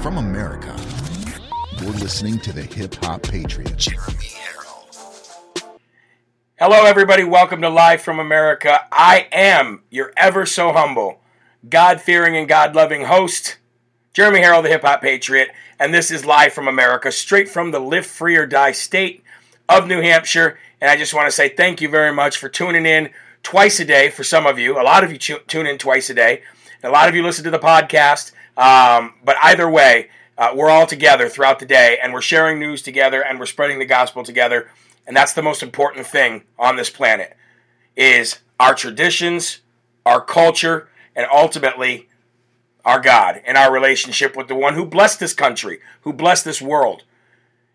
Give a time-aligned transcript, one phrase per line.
[0.00, 0.76] from America.
[1.80, 4.86] You're listening to the Hip Hop Patriot, Jeremy Herrell.
[6.56, 7.24] Hello, everybody.
[7.24, 8.86] Welcome to Live from America.
[8.92, 11.20] I am your ever so humble,
[11.68, 13.58] God fearing, and God loving host,
[14.14, 15.48] Jeremy Herrell, the Hip Hop Patriot,
[15.80, 19.24] and this is Live from America, straight from the Live Free or Die state
[19.68, 20.60] of New Hampshire.
[20.80, 23.10] And I just want to say thank you very much for tuning in
[23.42, 24.80] twice a day for some of you.
[24.80, 26.42] A lot of you tune in twice a day.
[26.84, 28.30] A lot of you listen to the podcast.
[28.58, 32.82] Um, but either way, uh, we're all together throughout the day and we're sharing news
[32.82, 34.68] together and we're spreading the gospel together.
[35.06, 37.36] And that's the most important thing on this planet
[37.96, 39.60] is our traditions,
[40.04, 42.08] our culture, and ultimately
[42.84, 46.60] our God and our relationship with the one who blessed this country, who blessed this
[46.60, 47.04] world.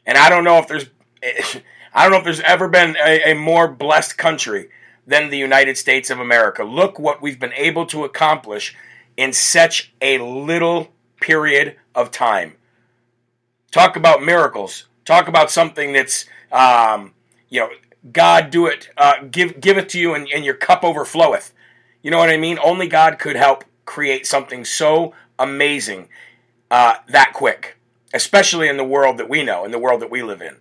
[0.05, 0.85] And I don't know if there's
[1.95, 4.69] I don't know if there's ever been a, a more blessed country
[5.05, 6.63] than the United States of America.
[6.63, 8.75] Look what we've been able to accomplish
[9.17, 10.89] in such a little
[11.22, 12.53] period of time.
[13.72, 14.86] Talk about miracles.
[15.05, 17.14] Talk about something that's, um,
[17.50, 17.70] you know,
[18.11, 21.52] God do it, uh, give give it to you, and, and your cup overfloweth.
[22.02, 22.59] You know what I mean?
[22.64, 26.09] Only God could help create something so amazing
[26.70, 27.77] uh, that quick,
[28.14, 30.58] especially in the world that we know, in the world that we live in.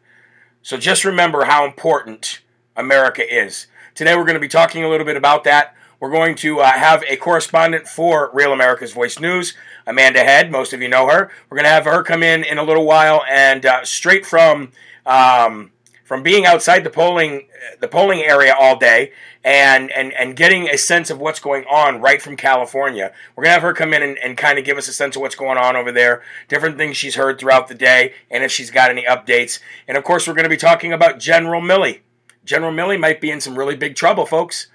[0.62, 2.40] So just remember how important
[2.76, 3.66] America is.
[3.94, 5.74] Today we're going to be talking a little bit about that.
[6.02, 9.54] We're going to uh, have a correspondent for Real America's Voice News,
[9.86, 10.50] Amanda Head.
[10.50, 11.30] Most of you know her.
[11.48, 14.72] We're going to have her come in in a little while, and uh, straight from
[15.06, 15.70] um,
[16.02, 17.46] from being outside the polling
[17.78, 19.12] the polling area all day
[19.44, 23.12] and, and and getting a sense of what's going on right from California.
[23.36, 25.22] We're gonna have her come in and, and kind of give us a sense of
[25.22, 28.72] what's going on over there, different things she's heard throughout the day, and if she's
[28.72, 29.60] got any updates.
[29.86, 32.00] And of course, we're gonna be talking about General Milley.
[32.44, 34.66] General Milley might be in some really big trouble, folks.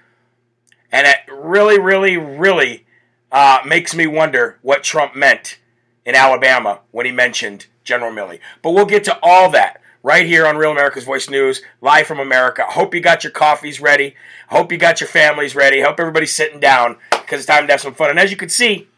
[0.90, 2.86] And it really, really, really
[3.30, 5.58] uh, makes me wonder what Trump meant
[6.04, 8.40] in Alabama when he mentioned General Milley.
[8.62, 12.20] But we'll get to all that right here on Real America's Voice News, live from
[12.20, 12.64] America.
[12.66, 14.14] Hope you got your coffees ready.
[14.48, 15.82] Hope you got your families ready.
[15.82, 18.10] Hope everybody's sitting down because it's time to have some fun.
[18.10, 18.88] And as you can see,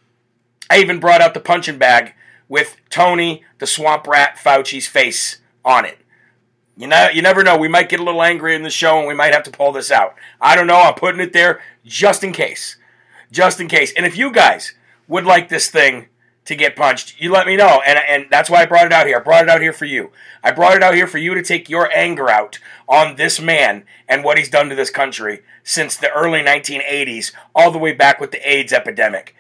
[0.68, 2.14] I even brought out the punching bag
[2.48, 5.98] with Tony the Swamp Rat Fauci's face on it.
[6.76, 7.58] You know, you never know.
[7.58, 9.72] We might get a little angry in the show and we might have to pull
[9.72, 10.14] this out.
[10.40, 10.80] I don't know.
[10.80, 12.76] I'm putting it there just in case.
[13.30, 13.92] Just in case.
[13.96, 14.74] And if you guys
[15.06, 16.08] would like this thing
[16.46, 17.82] to get punched, you let me know.
[17.86, 19.18] And, and that's why I brought it out here.
[19.18, 20.10] I brought it out here for you.
[20.42, 23.84] I brought it out here for you to take your anger out on this man
[24.08, 28.20] and what he's done to this country since the early 1980s, all the way back
[28.20, 29.34] with the AIDS epidemic.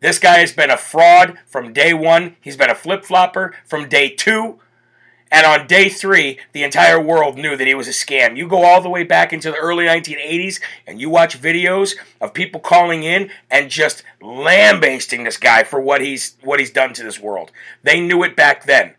[0.00, 2.36] This guy has been a fraud from day one.
[2.40, 4.58] He's been a flip flopper from day two.
[5.32, 8.36] And on day three, the entire world knew that he was a scam.
[8.36, 12.34] You go all the way back into the early 1980s and you watch videos of
[12.34, 17.02] people calling in and just lambasting this guy for what he's what he's done to
[17.02, 17.50] this world.
[17.82, 18.94] They knew it back then.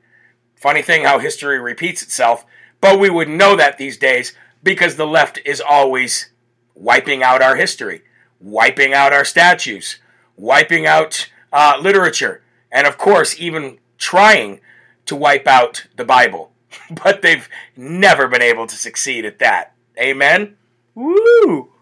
[0.55, 2.45] Funny thing how history repeats itself,
[2.81, 4.33] but we would know that these days
[4.63, 6.31] because the left is always
[6.73, 8.01] wiping out our history,
[8.41, 9.97] wiping out our statues,
[10.35, 12.41] wiping out uh, literature,
[12.71, 14.61] and of course, even trying
[15.05, 16.51] to wipe out the Bible.
[17.03, 17.47] But they've
[17.77, 19.73] never been able to succeed at that.
[19.99, 20.57] Amen?
[20.95, 21.72] Woo!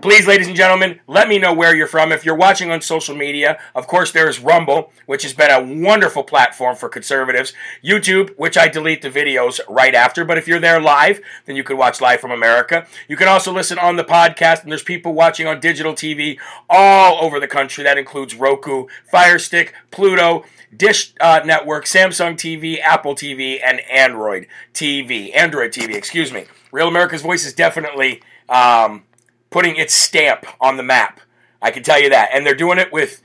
[0.00, 2.10] Please, ladies and gentlemen, let me know where you're from.
[2.10, 6.24] If you're watching on social media, of course, there's Rumble, which has been a wonderful
[6.24, 7.52] platform for conservatives.
[7.84, 10.24] YouTube, which I delete the videos right after.
[10.24, 12.86] But if you're there live, then you can watch live from America.
[13.08, 16.38] You can also listen on the podcast, and there's people watching on digital TV
[16.70, 17.84] all over the country.
[17.84, 24.46] That includes Roku, Fire Stick, Pluto, Dish uh, Network, Samsung TV, Apple TV, and Android
[24.72, 25.36] TV.
[25.36, 26.46] Android TV, excuse me.
[26.72, 28.22] Real America's Voice is definitely.
[28.48, 29.04] Um,
[29.50, 31.20] putting its stamp on the map.
[31.60, 32.30] I can tell you that.
[32.32, 33.22] And they're doing it with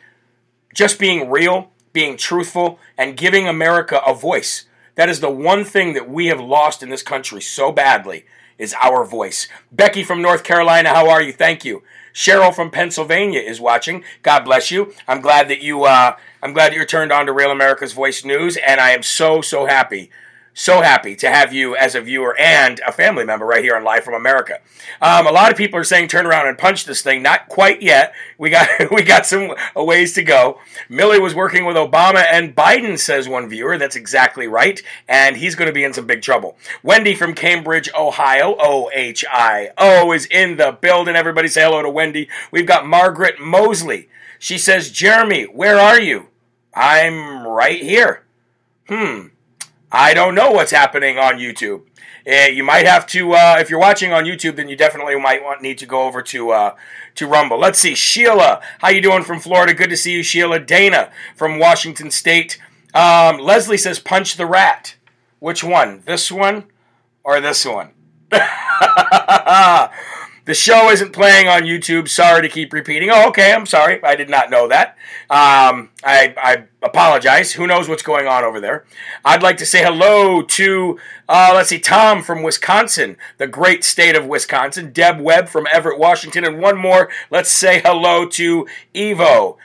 [0.74, 4.66] just being real, being truthful, and giving America a voice.
[4.96, 8.25] That is the one thing that we have lost in this country so badly
[8.58, 9.47] is our voice.
[9.72, 11.34] Becky from North Carolina, how are you?
[11.34, 11.84] Thank you.
[12.14, 14.03] Cheryl from Pennsylvania is watching.
[14.23, 14.94] God bless you.
[15.05, 18.23] I'm glad that you uh, I'm glad that you're turned on to Real America's Voice
[18.23, 20.09] News, and I am so so happy
[20.57, 23.84] so happy to have you as a viewer and a family member right here on
[23.84, 24.61] Live from America.
[25.02, 27.22] Um, a lot of people are saying turn around and punch this thing.
[27.22, 28.13] Not quite yet.
[28.37, 30.59] We got we got some ways to go.
[30.90, 33.78] Milley was working with Obama and Biden, says one viewer.
[33.78, 36.58] That's exactly right, and he's going to be in some big trouble.
[36.81, 41.17] Wendy from Cambridge, Ohio, O H I O, is in the building.
[41.17, 42.29] Everybody say hello to Wendy.
[42.49, 44.08] We've got Margaret Mosley.
[44.40, 46.28] She says, Jeremy, where are you?
[46.73, 48.23] I'm right here.
[48.87, 49.28] Hmm.
[49.96, 51.84] I don't know what's happening on YouTube.
[52.28, 55.42] Uh, you might have to, uh, if you're watching on YouTube, then you definitely might
[55.42, 56.76] want need to go over to uh,
[57.16, 57.58] to Rumble.
[57.58, 59.74] Let's see, Sheila, how you doing from Florida?
[59.74, 60.59] Good to see you, Sheila.
[60.59, 62.59] Dana from Washington State.
[62.94, 64.96] Um, Leslie says, "Punch the rat."
[65.40, 66.03] Which one?
[66.06, 66.66] This one
[67.24, 67.92] or this one?
[70.46, 72.08] The show isn't playing on YouTube.
[72.08, 73.09] Sorry to keep repeating.
[73.12, 73.52] Oh, okay.
[73.52, 74.02] I'm sorry.
[74.03, 74.90] I did not know that.
[75.28, 77.53] Um, I, I, apologize.
[77.53, 78.85] Who knows what's going on over there?
[79.26, 84.16] I'd like to say hello to, uh, let's see, Tom from Wisconsin, the great state
[84.16, 84.93] of Wisconsin.
[84.93, 86.46] Deb Webb from Everett, Washington.
[86.46, 87.09] And one more.
[87.29, 89.58] Let's say hello to Evo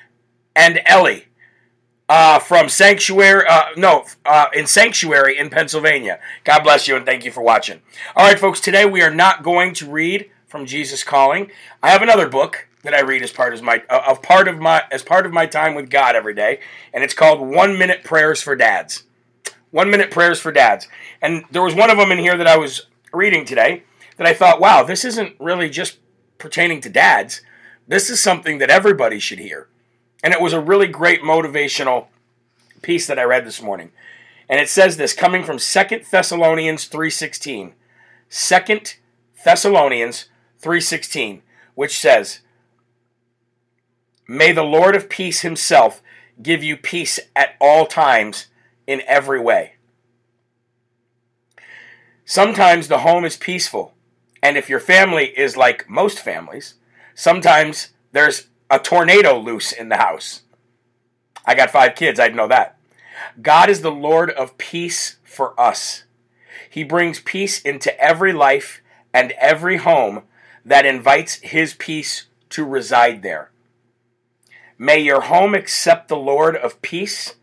[0.57, 1.27] and Ellie.
[2.09, 6.19] Uh, from Sanctuary, uh, no, uh, in Sanctuary in Pennsylvania.
[6.43, 7.83] God bless you and thank you for watching.
[8.17, 11.53] All right, folks, today we are not going to read from Jesus Calling.
[11.85, 14.59] I have another book that I read as part of my uh, of part of
[14.59, 16.61] my as part of my time with God every day,
[16.93, 19.05] and it's called One Minute Prayers for Dads.
[19.71, 20.89] One Minute Prayers for Dads,
[21.23, 23.85] and there was one of them in here that I was reading today
[24.17, 25.99] that I thought, wow, this isn't really just
[26.39, 27.41] pertaining to dads.
[27.87, 29.69] This is something that everybody should hear,
[30.25, 32.07] and it was a really great motivational
[32.83, 33.93] piece that I read this morning.
[34.49, 37.75] And it says this coming from Second Thessalonians 3:16.
[38.29, 38.97] Second
[39.45, 40.29] Thessalonians
[40.61, 41.43] 3:16,
[41.75, 42.41] which says,
[44.33, 46.01] "May the Lord of peace himself
[46.41, 48.47] give you peace at all times
[48.87, 49.75] in every way."
[52.25, 53.93] Sometimes the home is peaceful,
[54.41, 56.75] and if your family is like most families,
[57.13, 60.43] sometimes there's a tornado loose in the house.
[61.45, 62.79] I got 5 kids, I'd know that.
[63.43, 66.05] God is the Lord of peace for us.
[66.71, 68.81] He brings peace into every life
[69.13, 70.23] and every home
[70.65, 73.50] that invites His peace to reside there.
[74.83, 77.35] May your home accept the Lord of peace,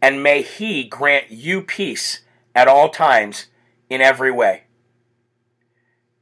[0.00, 2.22] and may He grant you peace
[2.54, 3.48] at all times
[3.90, 4.62] in every way.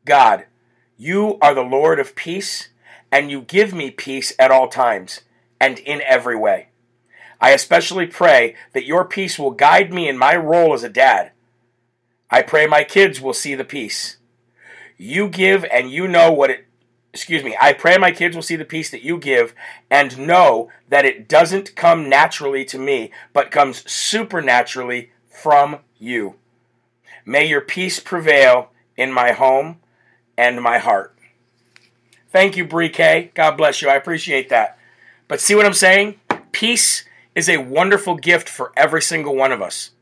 [0.05, 0.47] God,
[0.97, 2.71] you are the Lord of peace,
[3.13, 5.21] and you give me peace at all times
[5.61, 6.71] and in every way.
[7.41, 11.31] I especially pray that your peace will guide me in my role as a dad.
[12.29, 14.17] I pray my kids will see the peace.
[14.97, 16.66] You give and you know what it
[17.17, 19.55] excuse me, I pray my kids will see the peace that you give
[19.91, 26.35] and know that it doesn't come naturally to me, but comes supernaturally from you.
[27.25, 29.81] May your peace prevail in my home
[30.37, 31.17] and my heart.
[32.29, 33.31] Thank you, Brie K.
[33.35, 33.89] God bless you.
[33.89, 34.79] I appreciate that.
[35.27, 36.21] But see what I'm saying?
[36.53, 39.93] Peace is a wonderful gift for every single one of us.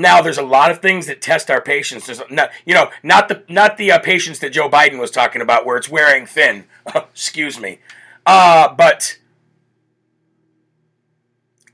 [0.00, 2.06] Now, there's a lot of things that test our patience.
[2.06, 5.42] There's not, you know, not the not the uh, patience that Joe Biden was talking
[5.42, 6.64] about, where it's wearing thin.
[6.94, 7.80] Excuse me,
[8.24, 9.18] uh, but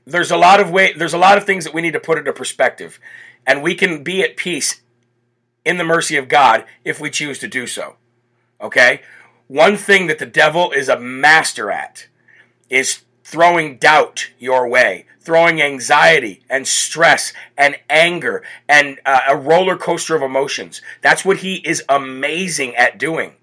[0.05, 0.93] there's a lot of way.
[0.93, 2.99] There's a lot of things that we need to put into perspective,
[3.45, 4.81] and we can be at peace
[5.63, 7.95] in the mercy of God if we choose to do so.
[8.59, 9.01] Okay,
[9.47, 12.07] one thing that the devil is a master at
[12.71, 19.75] is throwing doubt your way, throwing anxiety and stress and anger and uh, a roller
[19.75, 20.81] coaster of emotions.
[21.01, 23.33] That's what he is amazing at doing.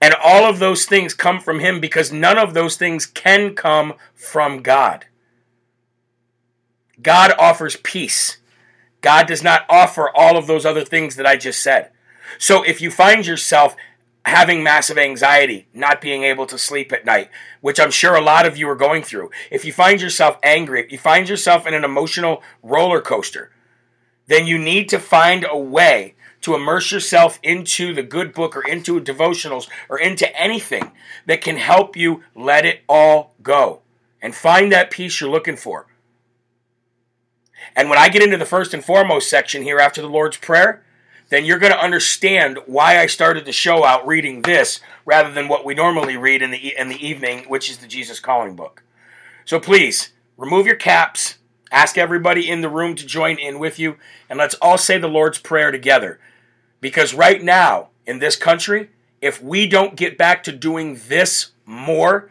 [0.00, 3.94] And all of those things come from him because none of those things can come
[4.14, 5.06] from God.
[7.02, 8.38] God offers peace.
[9.00, 11.90] God does not offer all of those other things that I just said.
[12.38, 13.76] So if you find yourself
[14.28, 17.30] having massive anxiety, not being able to sleep at night,
[17.60, 19.30] which I'm sure a lot of you are going through.
[19.50, 23.50] If you find yourself angry, if you find yourself in an emotional roller coaster,
[24.26, 28.66] then you need to find a way to immerse yourself into the good book or
[28.66, 30.92] into devotionals or into anything
[31.26, 33.80] that can help you let it all go
[34.22, 35.86] and find that peace you're looking for.
[37.74, 40.84] And when I get into the first and foremost section here after the Lord's Prayer,
[41.28, 45.48] then you're going to understand why I started the show out reading this rather than
[45.48, 48.82] what we normally read in the in the evening, which is the Jesus Calling book.
[49.44, 51.38] So please remove your caps,
[51.70, 53.96] ask everybody in the room to join in with you,
[54.28, 56.18] and let's all say the Lord's prayer together.
[56.80, 62.30] Because right now in this country, if we don't get back to doing this more,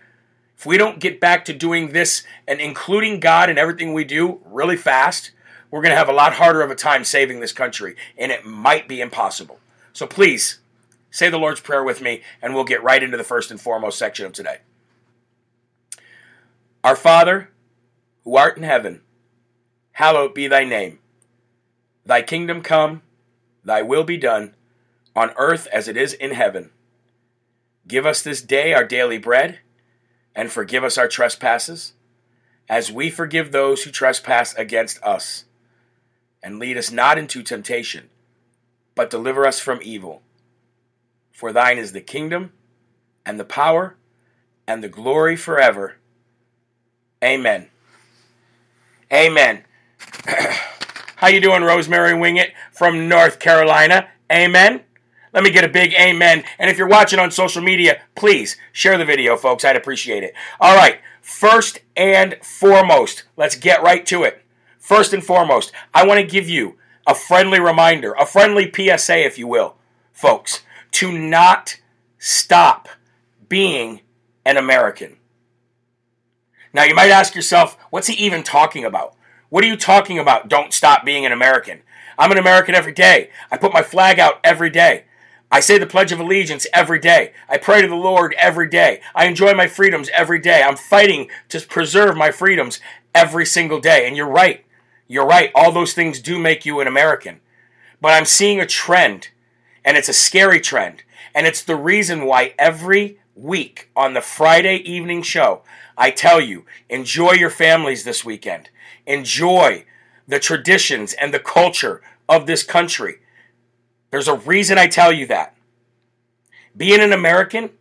[0.58, 4.40] if we don't get back to doing this and including God in everything we do
[4.46, 5.32] really fast,
[5.70, 8.46] we're going to have a lot harder of a time saving this country, and it
[8.46, 9.60] might be impossible.
[9.94, 10.60] So please,
[11.12, 14.00] say the Lord's Prayer with me, and we'll get right into the first and foremost
[14.00, 14.60] section of today.
[16.84, 17.50] Our Father,
[18.24, 19.02] who art in heaven,
[19.94, 21.00] hallowed be thy name.
[22.06, 23.02] Thy kingdom come,
[23.66, 24.54] thy will be done,
[25.16, 26.70] on earth as it is in heaven.
[27.88, 29.60] Give us this day our daily bread,
[30.34, 31.94] and forgive us our trespasses,
[32.70, 35.46] as we forgive those who trespass against us
[36.42, 38.10] and lead us not into temptation,
[38.96, 40.22] but deliver us from evil.
[41.32, 42.52] For thine is the kingdom,
[43.26, 43.96] and the power,
[44.68, 45.98] and the glory forever.
[47.24, 47.68] Amen.
[49.12, 49.64] Amen.
[51.18, 54.08] How you doing, Rosemary Wingett from North Carolina?
[54.32, 54.82] Amen.
[55.34, 56.44] Let me get a big amen.
[56.58, 59.66] And if you're watching on social media, please share the video, folks.
[59.66, 60.34] I'd appreciate it.
[60.60, 61.00] All right.
[61.22, 64.44] First and foremost, let's get right to it.
[64.88, 69.38] First and foremost, I want to give you a friendly reminder, a friendly PSA, if
[69.38, 69.76] you will,
[70.14, 71.82] folks, to not
[72.18, 72.88] stop
[73.50, 74.00] being
[74.46, 75.18] an American.
[76.72, 79.14] Now, you might ask yourself, what's he even talking about?
[79.50, 80.48] What are you talking about?
[80.48, 81.82] Don't stop being an American.
[82.18, 83.30] I'm an American every day.
[83.52, 85.04] I put my flag out every day.
[85.52, 87.34] I say the Pledge of Allegiance every day.
[87.50, 89.02] I pray to the Lord every day.
[89.14, 90.64] I enjoy my freedoms every day.
[90.64, 92.80] I'm fighting to preserve my freedoms
[93.14, 94.08] every single day.
[94.08, 94.64] And you're right.
[95.08, 95.52] You're right.
[95.56, 97.40] All those things do make you an American.
[98.02, 99.30] But I'm seeing a trend,
[99.84, 101.04] and it's a scary trend.
[101.34, 105.62] And it's the reason why every week on the Friday evening show,
[105.98, 108.70] I tell you, enjoy your families this weekend.
[109.06, 109.86] Enjoy
[110.28, 113.18] the traditions and the culture of this country.
[114.12, 115.56] There's a reason I tell you that.
[116.76, 117.72] Being an American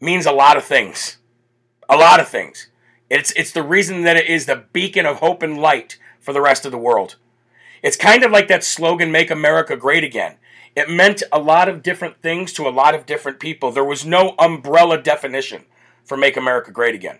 [0.00, 1.18] means a lot of things.
[1.88, 2.68] A lot of things.
[3.10, 6.40] It's, it's the reason that it is the beacon of hope and light for the
[6.40, 7.16] rest of the world.
[7.82, 10.36] It's kind of like that slogan, Make America Great Again.
[10.76, 13.72] It meant a lot of different things to a lot of different people.
[13.72, 15.64] There was no umbrella definition
[16.04, 17.18] for Make America Great Again.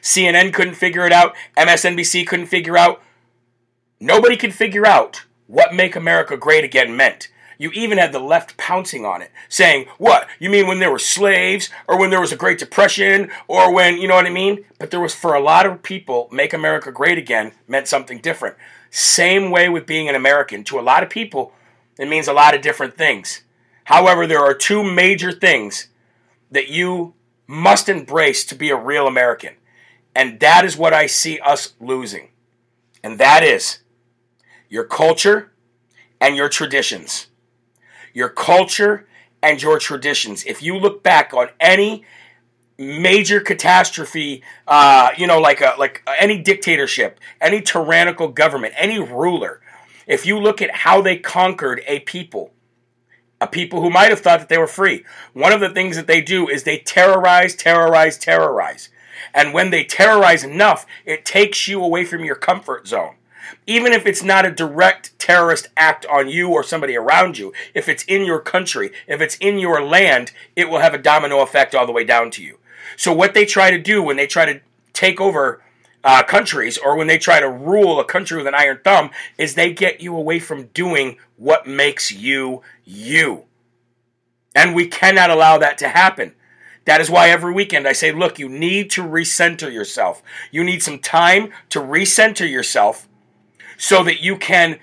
[0.00, 1.34] CNN couldn't figure it out.
[1.56, 3.02] MSNBC couldn't figure out.
[3.98, 7.28] Nobody could figure out what Make America Great Again meant.
[7.60, 10.28] You even had the left pouncing on it, saying, What?
[10.38, 13.98] You mean when there were slaves, or when there was a Great Depression, or when,
[13.98, 14.64] you know what I mean?
[14.78, 18.56] But there was, for a lot of people, Make America Great Again meant something different.
[18.90, 20.62] Same way with being an American.
[20.64, 21.52] To a lot of people,
[21.98, 23.42] it means a lot of different things.
[23.84, 25.88] However, there are two major things
[26.52, 27.14] that you
[27.48, 29.54] must embrace to be a real American.
[30.14, 32.28] And that is what I see us losing.
[33.02, 33.78] And that is
[34.68, 35.52] your culture
[36.20, 37.26] and your traditions
[38.18, 39.06] your culture,
[39.40, 40.44] and your traditions.
[40.44, 42.04] If you look back on any
[42.76, 49.60] major catastrophe, uh, you know, like a, like any dictatorship, any tyrannical government, any ruler,
[50.08, 52.52] if you look at how they conquered a people,
[53.40, 56.08] a people who might have thought that they were free, one of the things that
[56.08, 58.88] they do is they terrorize, terrorize, terrorize.
[59.32, 63.14] And when they terrorize enough, it takes you away from your comfort zone
[63.66, 67.88] even if it's not a direct terrorist act on you or somebody around you, if
[67.88, 71.74] it's in your country, if it's in your land, it will have a domino effect
[71.74, 72.58] all the way down to you.
[72.96, 74.60] So, what they try to do when they try to
[74.92, 75.62] take over
[76.04, 79.54] uh, countries or when they try to rule a country with an iron thumb is
[79.54, 83.44] they get you away from doing what makes you you.
[84.54, 86.34] And we cannot allow that to happen.
[86.84, 90.22] That is why every weekend I say, look, you need to recenter yourself.
[90.50, 93.07] You need some time to recenter yourself
[93.78, 94.78] so that you can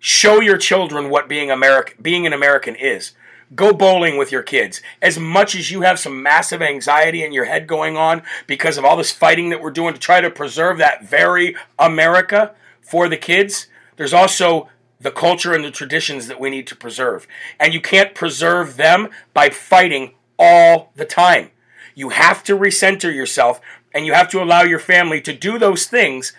[0.00, 3.12] show your children what being American being an American is.
[3.54, 4.80] Go bowling with your kids.
[5.02, 8.84] As much as you have some massive anxiety in your head going on because of
[8.84, 13.16] all this fighting that we're doing to try to preserve that very America for the
[13.16, 14.68] kids, there's also
[15.00, 17.26] the culture and the traditions that we need to preserve.
[17.58, 21.50] And you can't preserve them by fighting all the time.
[21.96, 23.60] You have to recenter yourself
[23.92, 26.32] and you have to allow your family to do those things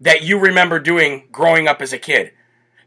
[0.00, 2.32] that you remember doing growing up as a kid.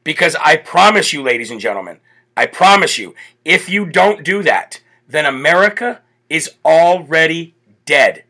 [0.03, 1.99] Because I promise you, ladies and gentlemen,
[2.35, 8.23] I promise you, if you don't do that, then America is already dead.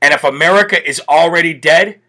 [0.00, 2.00] And if America is already dead,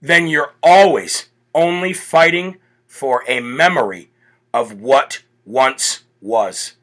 [0.00, 4.10] then you're always only fighting for a memory
[4.52, 6.74] of what once was.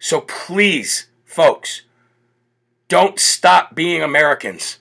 [0.00, 1.82] So please, folks,
[2.88, 4.78] don't stop being Americans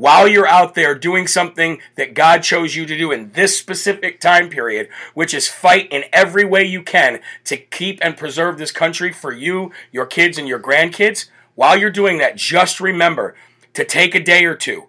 [0.00, 4.18] while you're out there doing something that God chose you to do in this specific
[4.18, 8.72] time period, which is fight in every way you can to keep and preserve this
[8.72, 13.34] country for you, your kids, and your grandkids, while you're doing that, just remember
[13.74, 14.86] to take a day or two,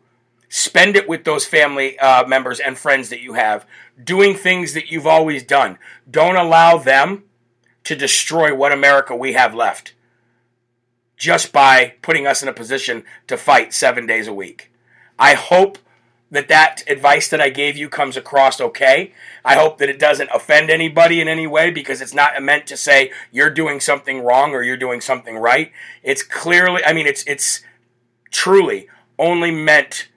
[0.48, 3.66] spend it with those family uh, members and friends that you have,
[4.02, 5.78] doing things that you've always done.
[6.10, 7.26] Don't allow them
[7.84, 9.94] to destroy what America we have left
[11.18, 14.71] just by putting us in a position to fight seven days a week.
[15.22, 15.78] I hope
[16.32, 19.14] that that advice that I gave you comes across okay.
[19.46, 22.78] I hope that it doesn't offend anybody in any way because it's not meant to
[22.78, 25.72] say you're doing something wrong or you're doing something right.
[26.02, 27.62] It's clearly, I mean, it's it's
[28.32, 28.88] truly
[29.20, 30.08] only meant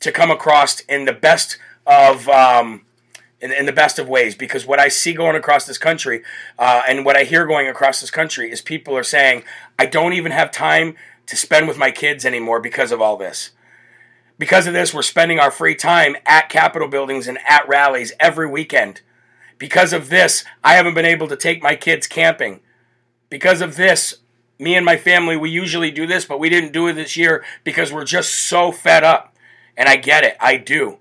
[0.00, 2.84] to come across in the best of um,
[3.40, 6.24] in, in, the best of ways because what I see going across this country
[6.58, 9.44] uh, and what I hear going across this country is people are saying
[9.78, 13.50] I don't even have time to spend with my kids anymore because of all this.
[14.38, 18.48] Because of this, we're spending our free time at Capitol buildings and at rallies every
[18.48, 19.00] weekend.
[19.58, 22.60] Because of this, I haven't been able to take my kids camping.
[23.30, 24.18] Because of this,
[24.58, 27.44] me and my family, we usually do this, but we didn't do it this year
[27.64, 29.36] because we're just so fed up.
[29.76, 30.98] And I get it, I do.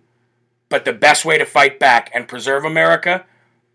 [0.70, 3.26] But the best way to fight back and preserve America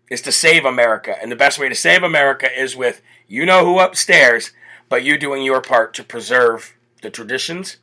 [0.09, 1.15] is to save America.
[1.21, 4.51] And the best way to save America is with you know who upstairs,
[4.89, 7.77] but you doing your part to preserve the traditions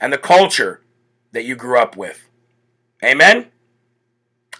[0.00, 0.80] and the culture
[1.36, 2.30] that you grew up with.
[3.04, 3.48] Amen?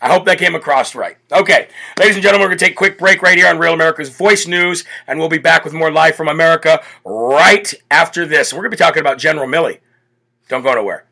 [0.03, 1.17] I hope that came across right.
[1.33, 1.69] Okay,
[1.99, 4.11] ladies and gentlemen, we're going to take a quick break right here on Real America's
[4.11, 8.53] Voice News, and we'll be back with more Live from America right after this.
[8.53, 9.79] We're going to be talking about General Milley.
[10.51, 11.07] Don't go nowhere.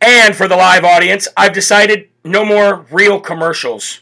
[0.00, 4.00] And for the live audience, I've decided no more real commercials,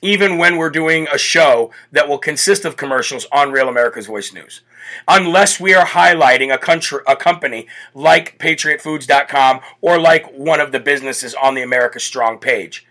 [0.00, 4.32] even when we're doing a show that will consist of commercials on Real America's Voice
[4.32, 4.62] News
[5.06, 10.80] unless we are highlighting a country, a company like PatriotFoods.com or like one of the
[10.80, 12.86] businesses on the America Strong page.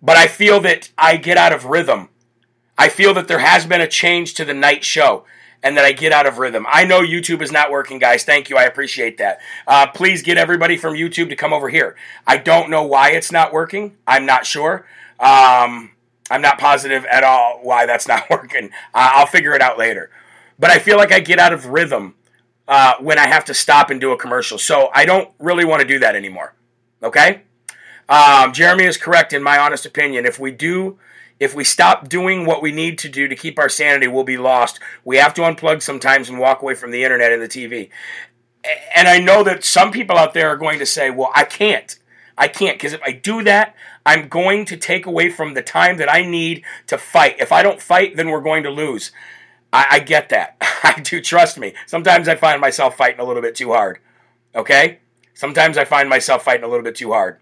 [0.00, 2.08] But I feel that I get out of rhythm.
[2.76, 5.24] I feel that there has been a change to the night show
[5.62, 6.66] and that I get out of rhythm.
[6.68, 8.24] I know YouTube is not working, guys.
[8.24, 8.56] Thank you.
[8.56, 9.38] I appreciate that.
[9.66, 11.94] Uh, please get everybody from YouTube to come over here.
[12.26, 13.96] I don't know why it's not working.
[14.06, 14.86] I'm not sure.
[15.20, 15.92] Um,
[16.30, 18.70] I'm not positive at all why that's not working.
[18.92, 20.10] Uh, I'll figure it out later
[20.58, 22.14] but I feel like I get out of rhythm
[22.68, 24.58] uh, when I have to stop and do a commercial.
[24.58, 26.54] So I don't really want to do that anymore.
[27.02, 27.42] Okay?
[28.08, 30.26] Um, Jeremy is correct in my honest opinion.
[30.26, 30.98] If we do,
[31.40, 34.36] if we stop doing what we need to do to keep our sanity, we'll be
[34.36, 34.78] lost.
[35.04, 37.90] We have to unplug sometimes and walk away from the internet and the TV.
[38.94, 41.98] And I know that some people out there are going to say, well, I can't.
[42.38, 43.74] I can't because if I do that,
[44.06, 47.36] I'm going to take away from the time that I need to fight.
[47.38, 49.12] If I don't fight, then we're going to lose.
[49.72, 50.56] I, I get that.
[50.82, 51.20] I do.
[51.20, 51.74] Trust me.
[51.86, 53.98] Sometimes I find myself fighting a little bit too hard.
[54.54, 54.98] Okay?
[55.34, 57.38] Sometimes I find myself fighting a little bit too hard.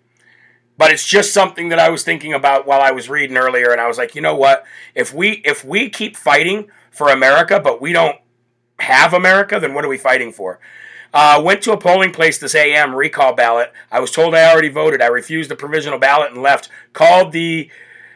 [0.78, 3.80] But it's just something that I was thinking about while I was reading earlier, and
[3.80, 4.64] I was like, you know what?
[4.94, 8.16] If we if we keep fighting for America, but we don't
[8.78, 10.58] have America, then what are we fighting for?
[11.12, 13.72] Uh, went to a polling place this AM recall ballot.
[13.90, 15.02] I was told I already voted.
[15.02, 16.70] I refused the provisional ballot and left.
[16.94, 17.70] Called the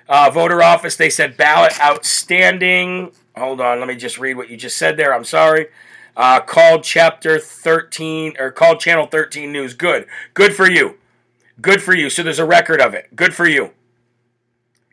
[0.09, 0.97] uh, voter office.
[0.97, 3.13] They said ballot outstanding.
[3.37, 5.15] Hold on, let me just read what you just said there.
[5.15, 5.67] I'm sorry.
[6.17, 9.75] Uh, called chapter 13 or called channel 13 news.
[9.75, 10.07] Good.
[10.33, 10.99] Good for you.
[11.61, 12.09] Good for you.
[12.09, 13.15] So there's a record of it.
[13.17, 13.73] Good for you.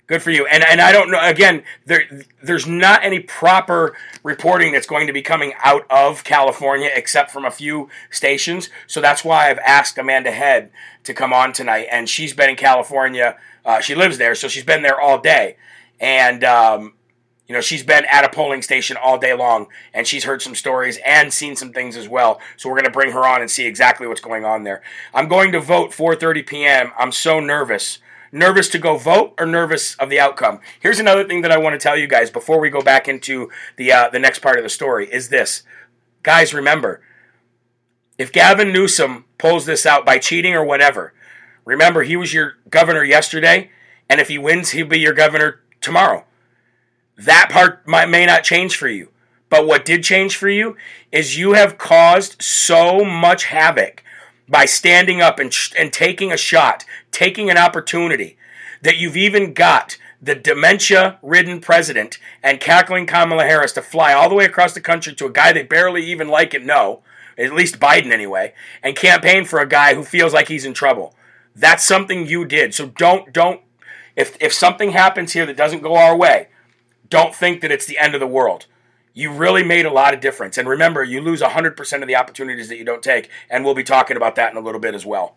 [0.08, 0.46] Good for you.
[0.46, 2.04] And and I don't know again, there
[2.44, 7.46] there's not any proper reporting that's going to be coming out of California except from
[7.46, 8.70] a few stations.
[8.88, 10.70] So that's why I've asked Amanda Head
[11.06, 13.38] to come on tonight and she's been in California.
[13.64, 15.56] Uh, she lives there, so she's been there all day.
[15.98, 16.94] And um,
[17.52, 20.56] you know, she's been at a polling station all day long and she's heard some
[20.56, 22.40] stories and seen some things as well.
[22.56, 24.82] So we're going to bring her on and see exactly what's going on there.
[25.14, 26.92] I'm going to vote 4:30 p.m.
[26.98, 28.00] I'm so nervous.
[28.32, 30.62] Nervous to go vote or nervous of the outcome.
[30.80, 33.50] Here's another thing that I want to tell you guys before we go back into
[33.76, 35.64] the uh, the next part of the story is this.
[36.24, 37.02] Guys, remember,
[38.18, 41.14] if Gavin Newsom pulls this out by cheating or whatever,
[41.66, 43.72] remember he was your governor yesterday,
[44.10, 46.24] and if he wins, he'll be your governor tomorrow.
[47.26, 49.10] That part might, may not change for you.
[49.50, 50.76] But what did change for you
[51.12, 54.04] is you have caused so much havoc
[54.48, 58.38] by standing up and, and taking a shot, taking an opportunity,
[58.82, 64.30] that you've even got the dementia ridden president and cackling Kamala Harris to fly all
[64.30, 67.02] the way across the country to a guy they barely even like and know,
[67.38, 71.16] at least Biden anyway, and campaign for a guy who feels like he's in trouble.
[71.56, 72.74] That's something you did.
[72.74, 73.62] So don't, don't,
[74.16, 76.48] if, if something happens here that doesn't go our way,
[77.12, 78.66] don't think that it's the end of the world.
[79.14, 80.58] You really made a lot of difference.
[80.58, 83.30] And remember, you lose 100% of the opportunities that you don't take.
[83.50, 85.36] And we'll be talking about that in a little bit as well.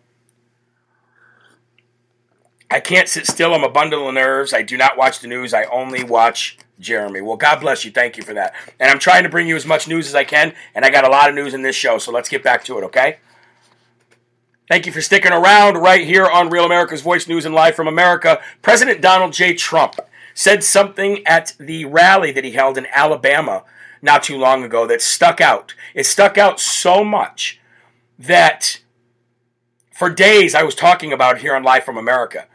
[2.71, 3.53] I can't sit still.
[3.53, 4.53] I'm a bundle of nerves.
[4.53, 5.53] I do not watch the news.
[5.53, 7.21] I only watch Jeremy.
[7.21, 7.91] Well, God bless you.
[7.91, 8.55] Thank you for that.
[8.79, 10.53] And I'm trying to bring you as much news as I can.
[10.73, 11.97] And I got a lot of news in this show.
[11.99, 13.17] So let's get back to it, okay?
[14.67, 17.87] Thank you for sticking around right here on Real America's Voice News and Live from
[17.87, 18.41] America.
[18.63, 19.53] President Donald J.
[19.53, 19.99] Trump
[20.35, 23.63] said something at the rally that he held in Alabama
[24.01, 25.73] not too long ago that stuck out.
[25.95, 27.59] It stuck out so much
[28.19, 28.81] that
[29.91, 32.47] for days I was talking about here on Live from America.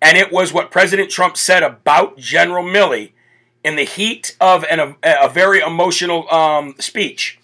[0.00, 3.12] And it was what President Trump said about General Milley
[3.64, 7.40] in the heat of an, a, a very emotional um, speech.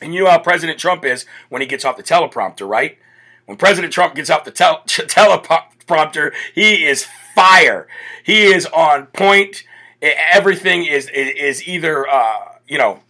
[0.00, 2.98] And you know how President Trump is when he gets off the teleprompter, right?
[3.46, 4.84] When President Trump gets off the tel-
[5.86, 7.86] teleprompter, he is fire.
[8.24, 9.64] He is on point.
[10.00, 13.00] Everything is is either uh, you know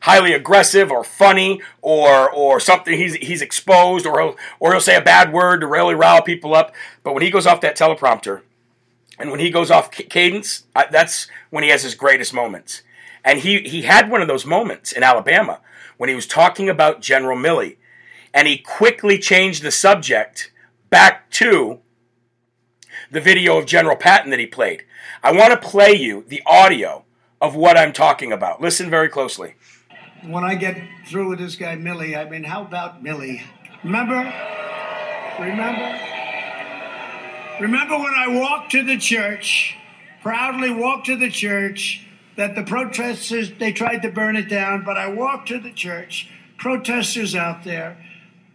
[0.00, 4.96] highly aggressive or funny or or something he's he's exposed or he'll or he'll say
[4.96, 6.74] a bad word to really rile people up.
[7.02, 8.42] But when he goes off that teleprompter
[9.18, 12.82] and when he goes off cadence, that's when he has his greatest moments.
[13.24, 15.60] And he he had one of those moments in Alabama
[15.96, 17.76] when he was talking about General Milley
[18.34, 20.50] and he quickly changed the subject
[20.94, 21.80] back to
[23.10, 24.84] the video of General Patton that he played.
[25.24, 27.04] I want to play you the audio
[27.40, 28.60] of what I'm talking about.
[28.60, 29.56] Listen very closely
[30.26, 33.42] when I get through with this guy Milley, I mean, how about Milley?
[33.82, 34.32] Remember?
[35.38, 36.00] Remember?
[37.60, 39.76] Remember when I walked to the church,
[40.22, 44.96] proudly walked to the church, that the protesters, they tried to burn it down, but
[44.96, 48.04] I walked to the church, protesters out there,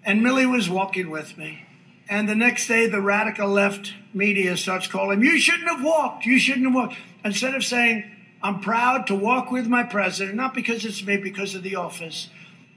[0.03, 1.65] and Milley was walking with me.
[2.09, 6.25] And the next day, the radical left media starts calling, You shouldn't have walked.
[6.25, 6.95] You shouldn't have walked.
[7.23, 8.09] Instead of saying,
[8.41, 12.29] I'm proud to walk with my president, not because it's me, because of the office.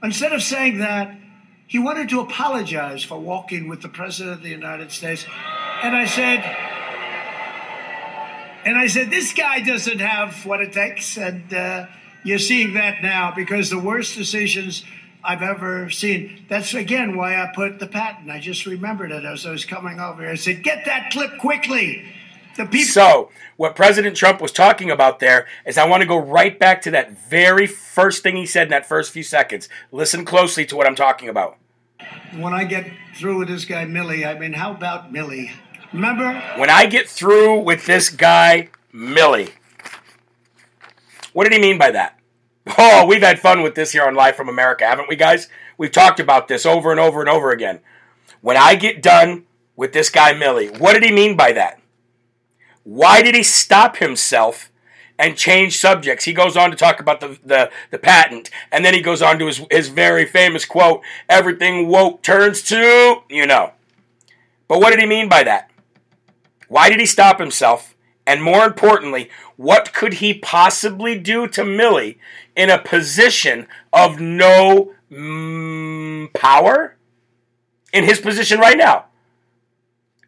[0.03, 1.17] Instead of saying that,
[1.65, 5.25] he wanted to apologize for walking with the president of the United States.
[5.81, 6.39] And I said,
[8.65, 11.17] and I said, this guy doesn't have what it takes.
[11.17, 11.87] And uh,
[12.23, 14.83] you're seeing that now because the worst decisions
[15.23, 16.45] I've ever seen.
[16.49, 18.29] That's again why I put the Patton.
[18.29, 20.31] I just remembered it as I was coming over here.
[20.31, 22.05] I said, get that clip quickly.
[22.57, 22.91] The people.
[22.91, 26.81] So, what President Trump was talking about there is I want to go right back
[26.83, 29.69] to that very first thing he said in that first few seconds.
[29.91, 31.57] Listen closely to what I'm talking about.
[32.35, 35.51] When I get through with this guy, Milley, I mean, how about Milley?
[35.93, 36.33] Remember?
[36.57, 39.51] When I get through with this guy, Milley.
[41.31, 42.19] What did he mean by that?
[42.65, 45.49] Oh, we've had fun with this here on Live from America, haven't we, guys?
[45.77, 47.79] We've talked about this over and over and over again.
[48.41, 49.45] When I get done
[49.75, 51.79] with this guy, Milley, what did he mean by that?
[52.83, 54.71] Why did he stop himself
[55.19, 56.25] and change subjects?
[56.25, 59.39] He goes on to talk about the, the, the Patton, and then he goes on
[59.39, 63.73] to his, his very famous quote everything woke turns to, you know.
[64.67, 65.69] But what did he mean by that?
[66.67, 67.93] Why did he stop himself?
[68.25, 72.17] And more importantly, what could he possibly do to Milley
[72.55, 76.95] in a position of no mm, power?
[77.91, 79.05] In his position right now.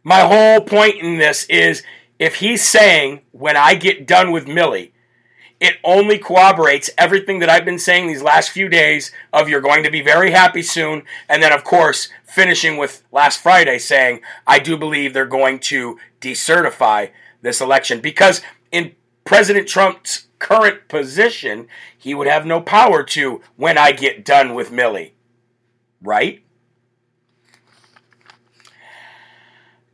[0.03, 1.81] My whole point in this is
[2.19, 4.91] if he's saying when I get done with Milley,
[5.59, 9.83] it only corroborates everything that I've been saying these last few days of you're going
[9.83, 11.03] to be very happy soon.
[11.29, 15.97] And then, of course, finishing with last Friday saying, I do believe they're going to
[16.19, 17.11] decertify
[17.41, 18.01] this election.
[18.01, 24.23] Because in President Trump's current position, he would have no power to when I get
[24.23, 25.13] done with Milley.
[26.03, 26.43] Right?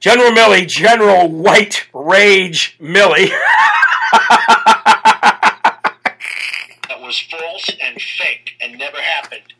[0.02, 3.30] General Milley, General White Rage Milley.
[6.90, 9.54] that was false and fake and never happened.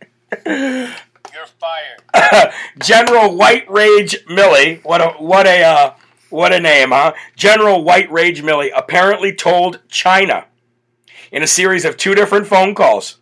[0.46, 2.54] You're fired.
[2.80, 5.94] General White Rage Milley, What a what a uh,
[6.30, 7.14] what a name, huh?
[7.38, 10.48] General White Rage Milley apparently told China
[11.32, 13.18] in a series of two different phone calls,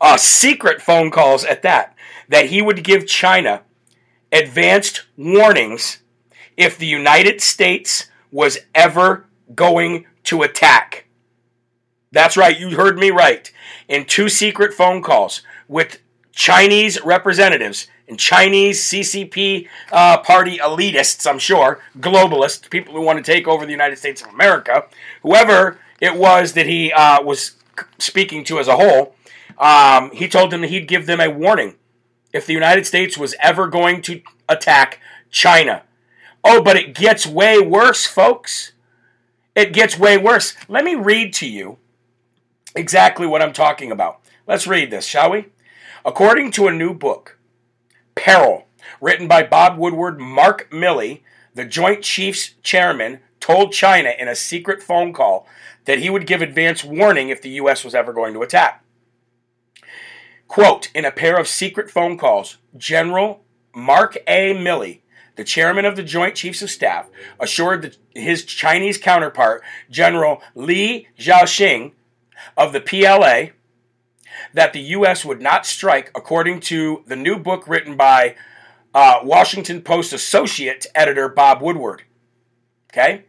[0.00, 1.96] uh, secret phone calls at that,
[2.28, 3.62] that he would give China
[4.30, 5.98] advanced warnings
[6.56, 11.06] if the United States was ever going to attack.
[12.12, 13.50] That's right, you heard me right.
[13.88, 16.00] In two secret phone calls with
[16.32, 23.32] Chinese representatives and Chinese CCP uh, party elitists, I'm sure, globalists, people who want to
[23.32, 24.86] take over the United States of America,
[25.22, 27.56] whoever it was that he uh, was
[27.98, 29.14] speaking to as a whole,
[29.58, 31.76] um, he told them that he'd give them a warning
[32.32, 35.82] if the United States was ever going to attack China.
[36.44, 38.72] Oh, but it gets way worse, folks.
[39.54, 40.54] It gets way worse.
[40.68, 41.78] Let me read to you
[42.74, 44.20] exactly what I'm talking about.
[44.46, 45.46] Let's read this, shall we?
[46.04, 47.38] According to a new book,
[48.14, 48.66] Peril,
[49.00, 51.22] written by Bob Woodward, Mark Milley,
[51.54, 55.46] the Joint Chiefs Chairman, told China in a secret phone call
[55.84, 57.84] that he would give advance warning if the U.S.
[57.84, 58.84] was ever going to attack.
[60.48, 63.42] Quote, in a pair of secret phone calls, General
[63.74, 64.54] Mark A.
[64.54, 65.00] Milley
[65.36, 71.08] the chairman of the Joint Chiefs of Staff, assured the, his Chinese counterpart, General Li
[71.18, 71.92] Zuocheng
[72.56, 73.52] of the PLA,
[74.52, 75.24] that the U.S.
[75.24, 78.34] would not strike, according to the new book written by
[78.94, 82.02] uh, Washington Post associate editor Bob Woodward.
[82.92, 83.24] Okay?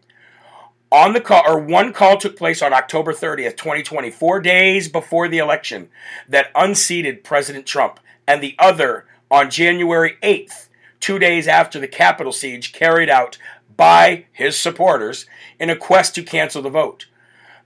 [0.92, 5.28] On the call, or one call took place on October 30th, 2020, four days before
[5.28, 5.90] the election,
[6.30, 10.70] that unseated President Trump, and the other on January 8th,
[11.02, 13.38] two days after the Capitol siege carried out
[13.76, 15.26] by his supporters
[15.60, 17.08] in a quest to cancel the vote.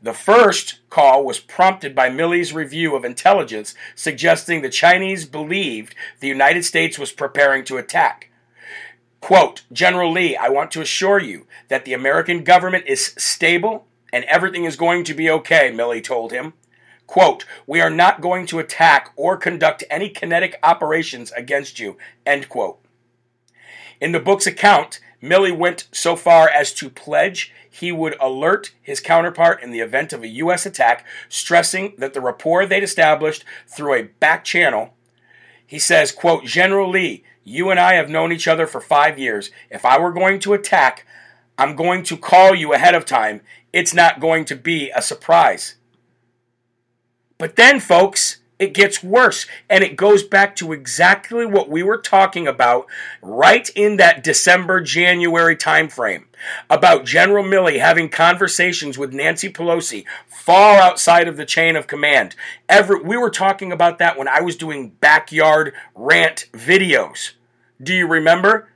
[0.02, 6.28] The first call was prompted by Milley's review of intelligence suggesting the Chinese believed the
[6.28, 8.31] United States was preparing to attack.
[9.22, 14.26] Quote, General Lee, I want to assure you that the American government is stable and
[14.26, 16.54] everything is going to be okay, Milley told him.
[17.08, 22.50] Quote, we are not going to attack or conduct any kinetic operations against you, end
[22.50, 22.80] quote.
[24.02, 29.00] In the book's account, Milley went so far as to pledge he would alert his
[29.00, 30.66] counterpart in the event of a U.S.
[30.66, 34.96] attack, stressing that the rapport they'd established through a back channel.
[35.66, 39.52] He says, quote, General Lee, you and I have known each other for five years.
[39.70, 41.06] If I were going to attack,
[41.58, 43.42] I'm going to call you ahead of time.
[43.74, 45.76] It's not going to be a surprise.
[47.38, 49.48] But then, folks, it gets worse.
[49.70, 52.86] And it goes back to exactly what we were talking about
[53.20, 56.26] right in that December January timeframe
[56.70, 62.36] about General Milley having conversations with Nancy Pelosi far outside of the chain of command.
[62.70, 67.32] Every, we were talking about that when I was doing backyard rant videos.
[67.82, 68.70] Do you remember?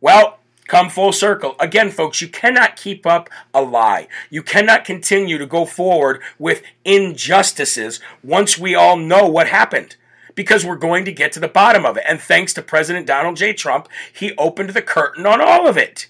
[0.00, 0.35] Well,
[0.66, 1.54] come full circle.
[1.58, 4.08] Again, folks, you cannot keep up a lie.
[4.30, 9.96] You cannot continue to go forward with injustices once we all know what happened.
[10.34, 12.04] Because we're going to get to the bottom of it.
[12.06, 13.54] And thanks to President Donald J.
[13.54, 16.08] Trump, he opened the curtain on all of it.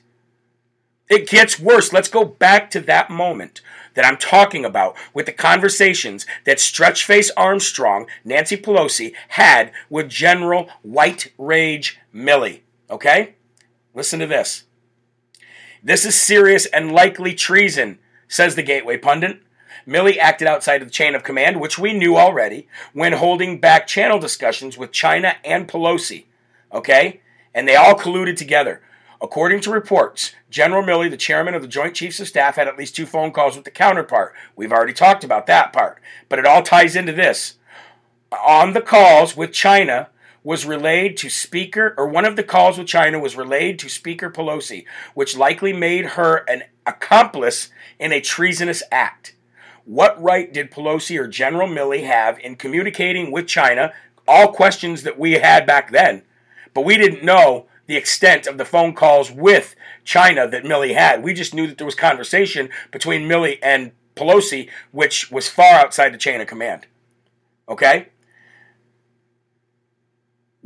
[1.08, 1.92] It gets worse.
[1.92, 3.60] Let's go back to that moment
[3.94, 10.68] that I'm talking about with the conversations that Stretchface Armstrong, Nancy Pelosi, had with General
[10.82, 12.62] White Rage Milley.
[12.90, 13.35] Okay?
[13.96, 14.64] Listen to this.
[15.82, 19.40] This is serious and likely treason, says the Gateway pundit.
[19.88, 23.86] Milley acted outside of the chain of command, which we knew already, when holding back
[23.86, 26.26] channel discussions with China and Pelosi.
[26.70, 27.22] Okay?
[27.54, 28.82] And they all colluded together.
[29.22, 32.76] According to reports, General Milley, the chairman of the Joint Chiefs of Staff, had at
[32.76, 34.34] least two phone calls with the counterpart.
[34.54, 36.02] We've already talked about that part.
[36.28, 37.54] But it all ties into this.
[38.46, 40.10] On the calls with China,
[40.46, 44.30] was relayed to Speaker, or one of the calls with China was relayed to Speaker
[44.30, 49.34] Pelosi, which likely made her an accomplice in a treasonous act.
[49.84, 53.92] What right did Pelosi or General Milley have in communicating with China?
[54.28, 56.22] All questions that we had back then,
[56.74, 61.24] but we didn't know the extent of the phone calls with China that Milley had.
[61.24, 66.14] We just knew that there was conversation between Milley and Pelosi, which was far outside
[66.14, 66.86] the chain of command.
[67.68, 68.10] Okay?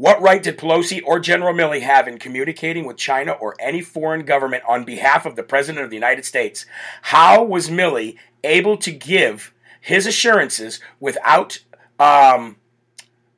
[0.01, 4.25] What right did Pelosi or General Milley have in communicating with China or any foreign
[4.25, 6.65] government on behalf of the President of the United States?
[7.03, 11.59] How was Milley able to give his assurances without
[11.99, 12.57] um,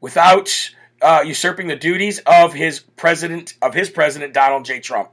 [0.00, 0.70] without
[1.02, 4.78] uh, usurping the duties of his president of his president Donald J.
[4.78, 5.10] Trump?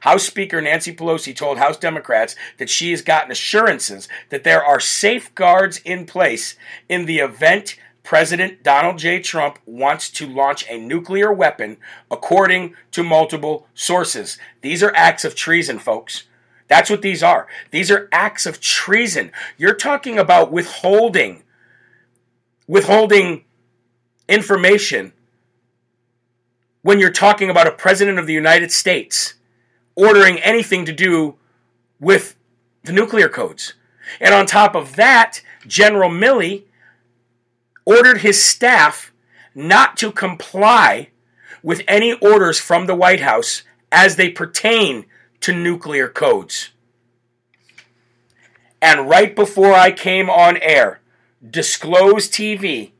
[0.00, 4.80] House Speaker Nancy Pelosi told House Democrats that she has gotten assurances that there are
[4.80, 6.56] safeguards in place
[6.90, 9.20] in the event President Donald J.
[9.20, 11.76] Trump wants to launch a nuclear weapon,
[12.10, 14.38] according to multiple sources.
[14.62, 16.24] These are acts of treason, folks.
[16.68, 17.46] That's what these are.
[17.70, 19.32] These are acts of treason.
[19.58, 21.42] You're talking about withholding,
[22.66, 23.44] withholding
[24.28, 25.12] information
[26.82, 29.34] when you're talking about a president of the United States
[29.96, 31.36] ordering anything to do
[31.98, 32.36] with
[32.84, 33.74] the nuclear codes.
[34.20, 36.64] And on top of that, General Milley
[37.84, 39.12] ordered his staff
[39.54, 41.10] not to comply
[41.62, 43.62] with any orders from the White House
[43.92, 45.06] as they pertain
[45.40, 46.70] to nuclear codes.
[48.82, 51.00] And right before I came on air,
[51.48, 52.92] Disclose TV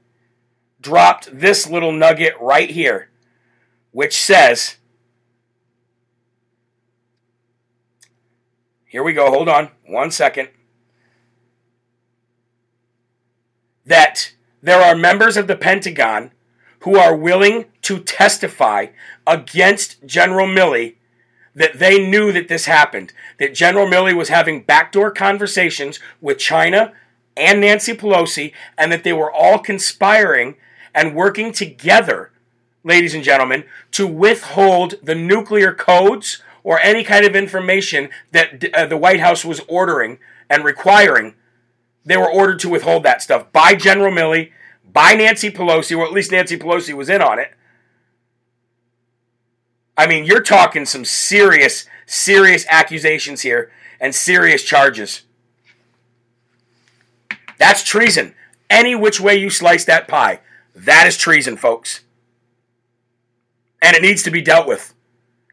[0.80, 3.10] dropped this little nugget right here,
[3.92, 4.76] which says,
[8.86, 10.48] Here we go, hold on one second.
[13.86, 16.30] That there are members of the Pentagon
[16.80, 18.86] who are willing to testify
[19.26, 20.96] against General Milley
[21.54, 26.92] that they knew that this happened, that General Milley was having backdoor conversations with China
[27.36, 30.56] and Nancy Pelosi, and that they were all conspiring
[30.94, 32.32] and working together,
[32.84, 38.86] ladies and gentlemen, to withhold the nuclear codes or any kind of information that uh,
[38.86, 40.18] the White House was ordering
[40.48, 41.34] and requiring
[42.04, 44.52] they were ordered to withhold that stuff by General Milley,
[44.92, 47.52] by Nancy Pelosi, or at least Nancy Pelosi was in on it.
[49.96, 55.22] I mean, you're talking some serious, serious accusations here and serious charges.
[57.58, 58.34] That's treason.
[58.70, 60.40] Any which way you slice that pie,
[60.74, 62.00] that is treason, folks.
[63.82, 64.94] And it needs to be dealt with.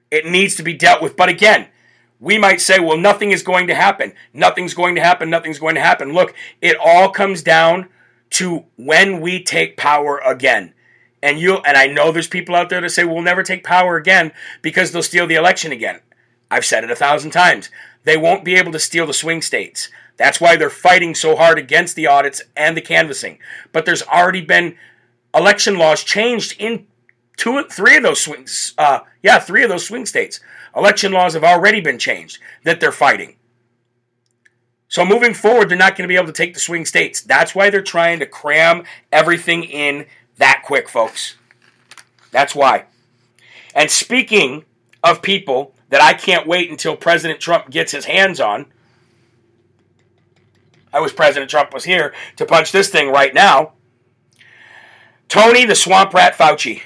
[0.10, 1.18] It needs to be dealt with.
[1.18, 1.68] But again,
[2.20, 4.14] we might say, well, nothing is going to happen.
[4.34, 5.30] Nothing's going to happen.
[5.30, 6.14] Nothing's going to happen.
[6.14, 7.90] Look, it all comes down
[8.32, 10.74] to when we take power again.
[11.22, 13.98] And you and I know there's people out there that say we'll never take power
[13.98, 16.02] again because they'll steal the election again.
[16.50, 17.70] I've said it a thousand times.
[18.04, 19.90] They won't be able to steal the swing states.
[20.18, 23.40] That's why they're fighting so hard against the audits and the canvassing.
[23.72, 24.76] But there's already been
[25.36, 26.88] election laws changed in
[27.36, 28.74] two, three of those swings.
[28.78, 30.40] Uh, yeah, three of those swing states.
[30.78, 33.36] Election laws have already been changed that they're fighting.
[34.88, 37.20] So moving forward, they're not going to be able to take the swing states.
[37.20, 40.06] That's why they're trying to cram everything in
[40.38, 41.36] that quick, folks.
[42.32, 42.86] That's why.
[43.74, 44.66] And speaking
[45.04, 48.68] of people that I can't wait until President Trump gets his hands on,
[50.94, 53.74] I wish President Trump was here to punch this thing right now.
[55.28, 56.84] Tony the Swamp Rat Fauci.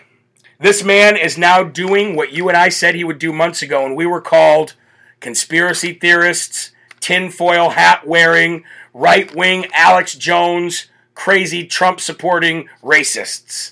[0.61, 3.83] This man is now doing what you and I said he would do months ago,
[3.83, 4.75] and we were called
[5.19, 13.71] conspiracy theorists, tinfoil hat wearing, right wing Alex Jones, crazy Trump supporting racists.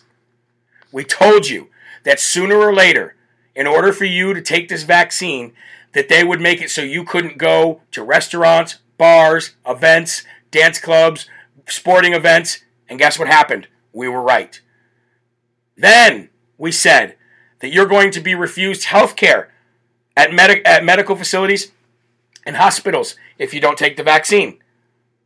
[0.91, 1.67] We told you
[2.05, 3.15] that sooner or later,
[3.55, 5.53] in order for you to take this vaccine,
[5.93, 11.27] that they would make it so you couldn't go to restaurants, bars, events, dance clubs,
[11.67, 13.67] sporting events, and guess what happened?
[13.93, 14.59] We were right.
[15.77, 17.15] Then we said
[17.61, 19.51] that you're going to be refused health care
[20.15, 21.71] at, med- at medical facilities
[22.45, 24.59] and hospitals if you don't take the vaccine.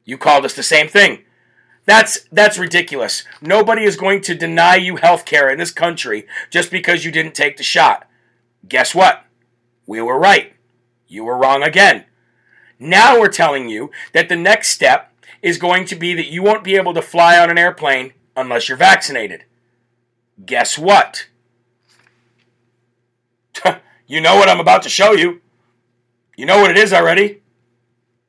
[0.06, 1.24] You called us the same thing.
[1.86, 3.26] That's that's ridiculous.
[3.41, 7.36] Nobody is going to deny you health care in this country just because you didn't
[7.36, 8.08] take the shot.
[8.67, 9.26] Guess what?
[9.86, 10.54] We were right.
[11.08, 12.06] You were wrong again.
[12.80, 16.63] Now we're telling you that the next step is going to be that you won't
[16.63, 19.43] be able to fly on an airplane unless you're vaccinated.
[20.46, 21.28] Guess what?
[24.08, 25.41] you know what I'm about to show you.
[26.36, 27.41] You know what it is already.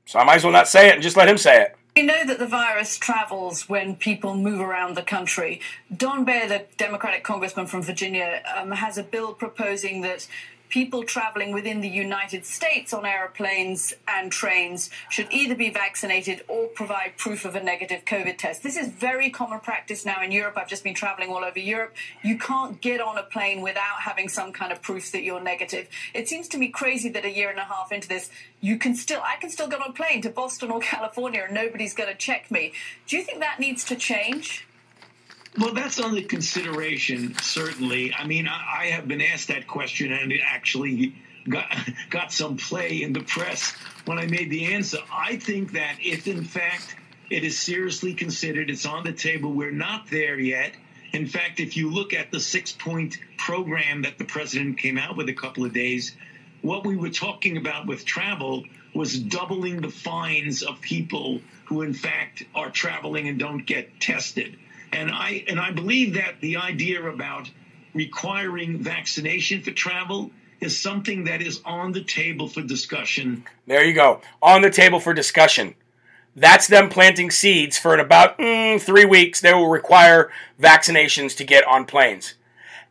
[0.06, 1.76] So I might as well not say it and just let him say it.
[1.96, 5.60] We know that the virus travels when people move around the country.
[5.96, 10.26] Don Beyer, the Democratic congressman from Virginia, um, has a bill proposing that
[10.74, 16.66] people traveling within the United States on aeroplanes and trains should either be vaccinated or
[16.66, 18.64] provide proof of a negative COVID test.
[18.64, 20.54] This is very common practice now in Europe.
[20.56, 21.94] I've just been traveling all over Europe.
[22.24, 25.86] You can't get on a plane without having some kind of proof that you're negative.
[26.12, 28.28] It seems to me crazy that a year and a half into this,
[28.60, 31.54] you can still, I can still get on a plane to Boston or California and
[31.54, 32.72] nobody's going to check me.
[33.06, 34.66] Do you think that needs to change?
[35.56, 38.12] Well, that's under consideration, certainly.
[38.12, 41.14] I mean, I, I, have been asked that question, and it actually
[41.48, 41.72] got
[42.10, 43.72] got some play in the press
[44.04, 44.98] when I made the answer.
[45.12, 46.96] I think that if, in fact,
[47.30, 49.52] it is seriously considered, it's on the table.
[49.52, 50.72] We're not there yet.
[51.12, 55.28] In fact, if you look at the six-point program that the president came out with
[55.28, 56.16] a couple of days,
[56.62, 61.94] what we were talking about with travel was doubling the fines of people who, in
[61.94, 64.56] fact, are traveling and don't get tested.
[64.92, 67.50] And I and I believe that the idea about
[67.94, 73.44] requiring vaccination for travel is something that is on the table for discussion.
[73.66, 74.20] There you go.
[74.42, 75.74] On the table for discussion.
[76.36, 79.40] That's them planting seeds for in about mm, three weeks.
[79.40, 82.34] They will require vaccinations to get on planes.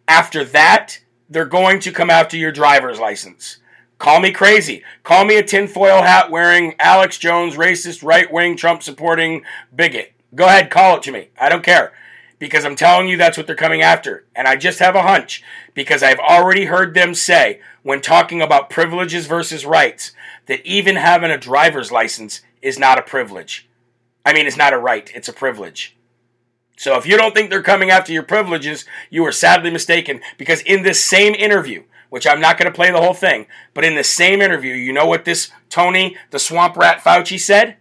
[0.07, 3.57] After that, they're going to come after your driver's license.
[3.97, 4.83] Call me crazy.
[5.03, 9.43] Call me a tinfoil hat wearing Alex Jones, racist, right wing, Trump supporting
[9.75, 10.12] bigot.
[10.35, 11.29] Go ahead, call it to me.
[11.39, 11.93] I don't care.
[12.39, 14.25] Because I'm telling you that's what they're coming after.
[14.35, 15.43] And I just have a hunch
[15.73, 20.11] because I've already heard them say, when talking about privileges versus rights,
[20.47, 23.69] that even having a driver's license is not a privilege.
[24.25, 25.95] I mean, it's not a right, it's a privilege.
[26.77, 30.61] So if you don't think they're coming after your privileges, you are sadly mistaken because
[30.61, 33.95] in this same interview, which I'm not going to play the whole thing, but in
[33.95, 37.77] the same interview, you know what this Tony, the swamp rat Fauci said?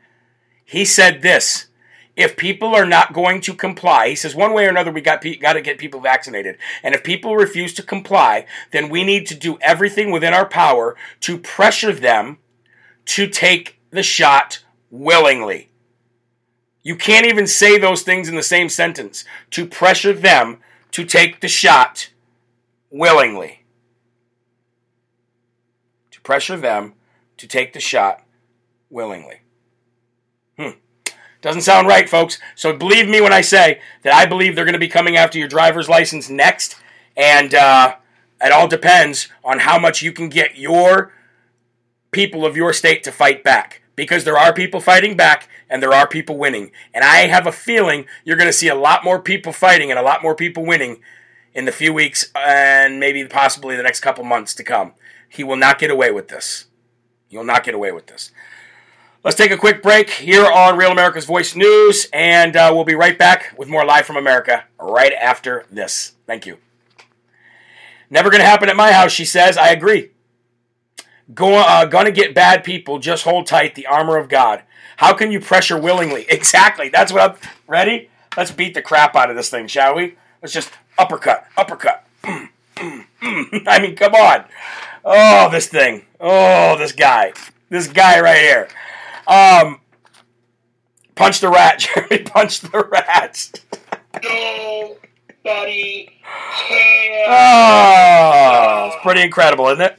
[0.65, 1.67] He said this
[2.17, 5.25] if people are not going to comply, he says one way or another we got
[5.41, 6.59] got to get people vaccinated.
[6.83, 10.97] And if people refuse to comply, then we need to do everything within our power
[11.21, 12.39] to pressure them
[13.07, 15.71] to take the shot willingly.
[16.83, 19.25] You can't even say those things in the same sentence.
[19.51, 20.59] To pressure them
[20.91, 22.11] to take the shot
[22.91, 23.65] willingly.
[26.11, 26.95] To pressure them
[27.39, 28.23] to take the shot
[28.91, 29.42] willingly.
[31.43, 32.39] Doesn't sound right, folks.
[32.55, 35.39] So believe me when I say that I believe they're going to be coming after
[35.39, 36.77] your driver's license next.
[37.17, 37.97] And uh,
[38.41, 41.13] it all depends on how much you can get your
[42.13, 43.83] people of your state to fight back.
[43.97, 46.71] Because there are people fighting back and there are people winning.
[46.95, 49.99] And I have a feeling you're going to see a lot more people fighting and
[49.99, 51.01] a lot more people winning
[51.55, 54.93] in the few weeks and maybe possibly the next couple months to come.
[55.29, 56.67] He will not get away with this.
[57.33, 58.31] Will not get away with this.
[59.25, 62.97] Let's take a quick break here on Real America's Voice News, and uh, we'll be
[62.97, 66.15] right back with more Live from America right after this.
[66.27, 66.59] Thank you.
[68.11, 69.57] Never going to happen at my house, she says.
[69.57, 70.11] I agree.
[71.39, 72.99] Uh, gonna get bad people.
[72.99, 73.77] Just hold tight.
[73.77, 74.65] The armor of God.
[74.97, 76.27] How can you pressure willingly?
[76.29, 76.89] Exactly.
[76.89, 77.37] That's what I'm
[77.69, 78.11] ready.
[78.37, 80.17] Let's beat the crap out of this thing, shall we?
[80.43, 82.05] Let's just uppercut, uppercut.
[82.25, 84.45] I mean, come on.
[85.05, 86.07] Oh, this thing.
[86.19, 87.33] Oh, this guy.
[87.69, 88.69] This guy right here.
[89.27, 89.81] Um,
[91.15, 91.79] punch the rat,
[92.11, 92.25] Jerry.
[92.25, 93.61] Punch the rat.
[95.45, 96.11] Nobody
[96.69, 97.29] cares.
[97.29, 99.99] Oh, it's pretty incredible, isn't it?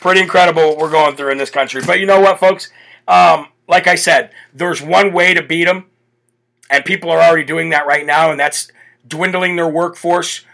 [0.00, 1.82] Pretty incredible what we're going through in this country.
[1.84, 2.70] But you know what, folks?
[3.06, 5.86] Um, like I said, there's one way to beat them,
[6.70, 8.70] and people are already doing that right now, and that's
[9.06, 10.44] dwindling their workforce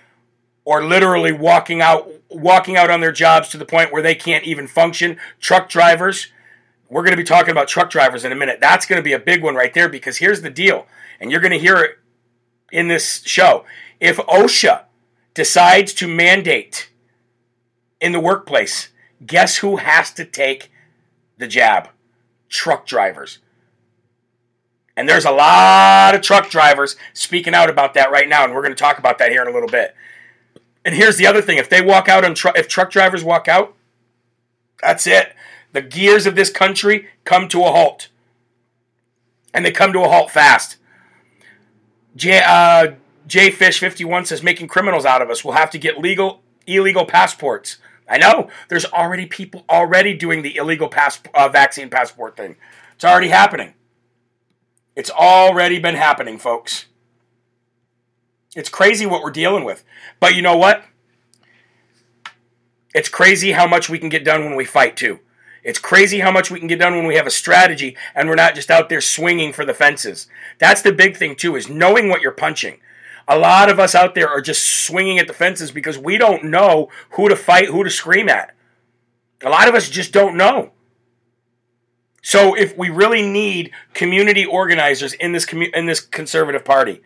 [0.65, 4.45] or literally walking out walking out on their jobs to the point where they can't
[4.45, 5.17] even function.
[5.41, 6.33] Truck drivers,
[6.89, 8.59] we're going to be talking about truck drivers in a minute.
[8.61, 10.87] That's going to be a big one right there because here's the deal,
[11.21, 11.99] and you're going to hear it
[12.71, 13.65] in this show.
[14.01, 14.85] If OSHA
[15.35, 16.91] decides to mandate
[18.01, 18.91] in the workplace,
[19.25, 20.71] guess who has to take
[21.39, 21.89] the jab?
[22.49, 23.39] Truck drivers.
[24.97, 28.63] And there's a lot of truck drivers speaking out about that right now, and we're
[28.63, 29.95] going to talk about that here in a little bit.
[30.85, 33.49] And here's the other thing: if they walk out on tr- if truck drivers walk
[33.49, 33.75] out,
[34.81, 35.35] that's it.
[35.77, 38.09] The gears of this country come to a halt,
[39.53, 40.79] and they come to a halt fast.
[42.17, 42.93] J, uh,
[43.27, 45.45] J Fish fifty one says making criminals out of us.
[45.45, 47.77] We'll have to get legal illegal passports.
[48.09, 52.57] I know there's already people already doing the illegal pass uh, vaccine passport thing.
[52.95, 53.75] It's already happening.
[54.95, 56.87] It's already been happening, folks.
[58.55, 59.85] It's crazy what we're dealing with.
[60.21, 60.85] But you know what?
[62.95, 65.21] It's crazy how much we can get done when we fight, too.
[65.67, 68.37] It's crazy how much we can get done when we have a strategy and we're
[68.37, 70.29] not just out there swinging for the fences.
[70.61, 72.79] That's the big thing, too, is knowing what you're punching.
[73.27, 76.45] A lot of us out there are just swinging at the fences because we don't
[76.45, 78.55] know who to fight, who to scream at.
[79.43, 80.71] A lot of us just don't know.
[82.23, 87.03] So if we really need community organizers in this commu- in this conservative party,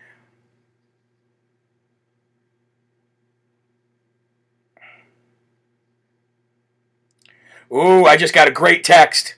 [7.73, 9.37] Ooh, I just got a great text.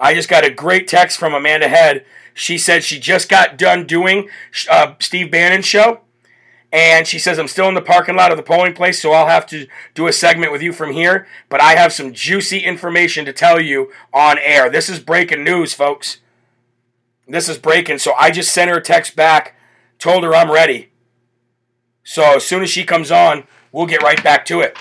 [0.00, 2.04] I just got a great text from Amanda Head.
[2.34, 4.28] She said she just got done doing
[4.70, 6.00] uh, Steve Bannon's show.
[6.70, 9.26] And she says, I'm still in the parking lot of the polling place, so I'll
[9.26, 11.26] have to do a segment with you from here.
[11.48, 14.68] But I have some juicy information to tell you on air.
[14.68, 16.18] This is breaking news, folks.
[17.26, 17.98] This is breaking.
[17.98, 19.54] So I just sent her a text back,
[19.98, 20.90] told her I'm ready.
[22.04, 24.76] So as soon as she comes on, we'll get right back to it.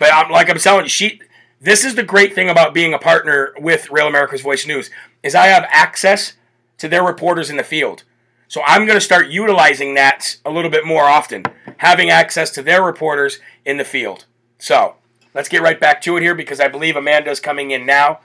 [0.00, 1.20] But I'm like I'm telling you, she.
[1.60, 4.88] This is the great thing about being a partner with Real America's Voice News
[5.22, 6.32] is I have access
[6.78, 8.04] to their reporters in the field.
[8.48, 11.44] So I'm going to start utilizing that a little bit more often,
[11.76, 14.24] having access to their reporters in the field.
[14.58, 14.96] So
[15.34, 18.20] let's get right back to it here because I believe Amanda's coming in now.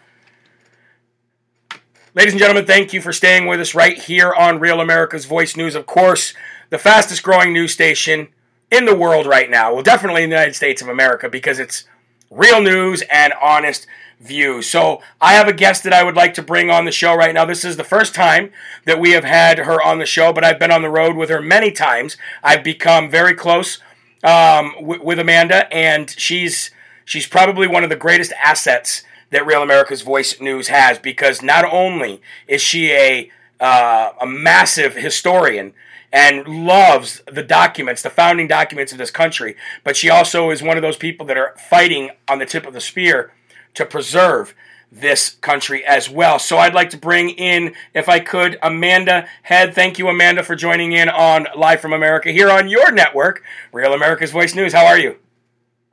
[2.14, 5.58] Ladies and gentlemen, thank you for staying with us right here on Real America's Voice
[5.58, 5.76] News.
[5.76, 6.34] Of course,
[6.70, 8.30] the fastest growing news station
[8.72, 9.74] in the world right now.
[9.74, 11.86] Well, definitely in the United States of America because it's
[12.30, 13.88] real news and honest
[14.20, 14.68] views.
[14.68, 17.34] So I have a guest that I would like to bring on the show right
[17.34, 17.45] now.
[17.45, 18.51] This is the first time
[18.86, 21.30] that we have had her on the show, but I've been on the road with
[21.30, 22.18] her many times.
[22.43, 23.80] I've become very close
[24.24, 26.72] um, w- with Amanda, and she's
[27.03, 31.66] she's probably one of the greatest assets that Real America's Voice News has because not
[31.66, 35.74] only is she a uh, a massive historian
[36.16, 39.57] and loves the documents, the founding documents of this country.
[39.84, 42.74] But she also is one of those people that are fighting on the tip of
[42.74, 43.34] the spear
[43.74, 44.55] to preserve
[44.89, 46.39] this country as well.
[46.39, 49.76] So I'd like to bring in, if I could, Amanda Head.
[49.76, 53.43] Thank you, Amanda, for joining in on Live from America here on your network,
[53.74, 54.72] Real America's Voice News.
[54.72, 55.18] How are you?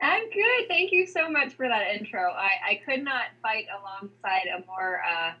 [0.01, 0.67] I'm good.
[0.69, 2.31] Thank you so much for that intro.
[2.31, 5.33] I, I could not fight alongside a more uh,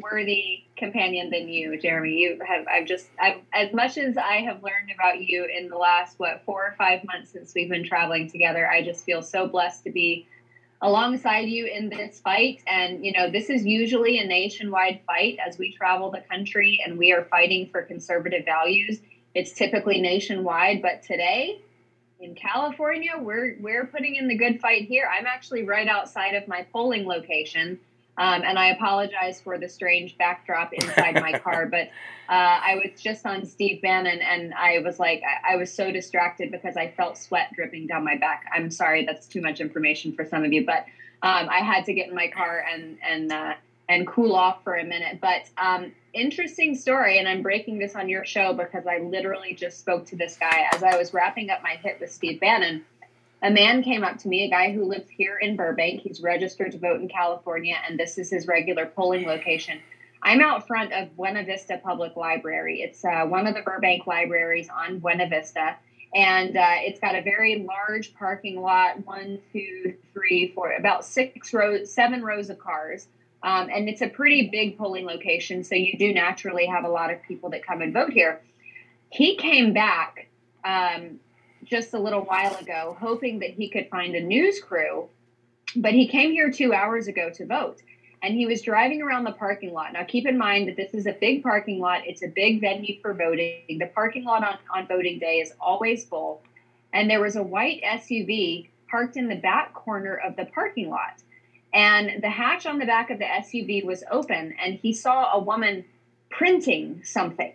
[0.00, 2.14] worthy companion than you, Jeremy.
[2.14, 5.76] You have I've just I've as much as I have learned about you in the
[5.76, 8.68] last what four or five months since we've been traveling together.
[8.68, 10.26] I just feel so blessed to be
[10.82, 12.62] alongside you in this fight.
[12.66, 16.98] And you know, this is usually a nationwide fight as we travel the country and
[16.98, 19.00] we are fighting for conservative values.
[19.34, 21.60] It's typically nationwide, but today
[22.20, 25.08] in California, we're we're putting in the good fight here.
[25.10, 27.78] I'm actually right outside of my polling location
[28.18, 31.88] Um, and I apologize for the strange backdrop inside my car, but
[32.28, 35.92] uh, I was just on Steve Bannon and I was like, I, I, was so
[35.92, 38.46] distracted because I felt sweat dripping down my back.
[38.52, 40.86] I'm sorry, that's too much information for some of you, but
[41.22, 43.54] um, I had to get in my car and and uh,
[43.88, 45.18] and cool off for a minute.
[45.20, 49.78] But um, interesting story, and I'm breaking this on your show because I literally just
[49.78, 52.84] spoke to this guy as I was wrapping up my hit with Steve Bannon
[53.42, 56.00] a man came up to me, a guy who lives here in Burbank.
[56.00, 59.80] He's registered to vote in California, and this is his regular polling location.
[60.22, 62.80] I'm out front of Buena Vista Public Library.
[62.80, 65.76] It's uh, one of the Burbank libraries on Buena Vista,
[66.14, 71.52] and uh, it's got a very large parking lot one, two, three, four, about six
[71.52, 73.06] rows, seven rows of cars.
[73.42, 77.12] Um, and it's a pretty big polling location, so you do naturally have a lot
[77.12, 78.40] of people that come and vote here.
[79.10, 80.28] He came back
[80.64, 81.20] um,
[81.66, 85.08] just a little while ago, hoping that he could find a news crew.
[85.74, 87.82] But he came here two hours ago to vote.
[88.22, 89.92] And he was driving around the parking lot.
[89.92, 92.06] Now, keep in mind that this is a big parking lot.
[92.06, 93.78] It's a big venue for voting.
[93.78, 96.42] The parking lot on, on voting day is always full.
[96.92, 101.22] And there was a white SUV parked in the back corner of the parking lot.
[101.74, 105.38] And the hatch on the back of the SUV was open, and he saw a
[105.38, 105.84] woman
[106.30, 107.52] printing something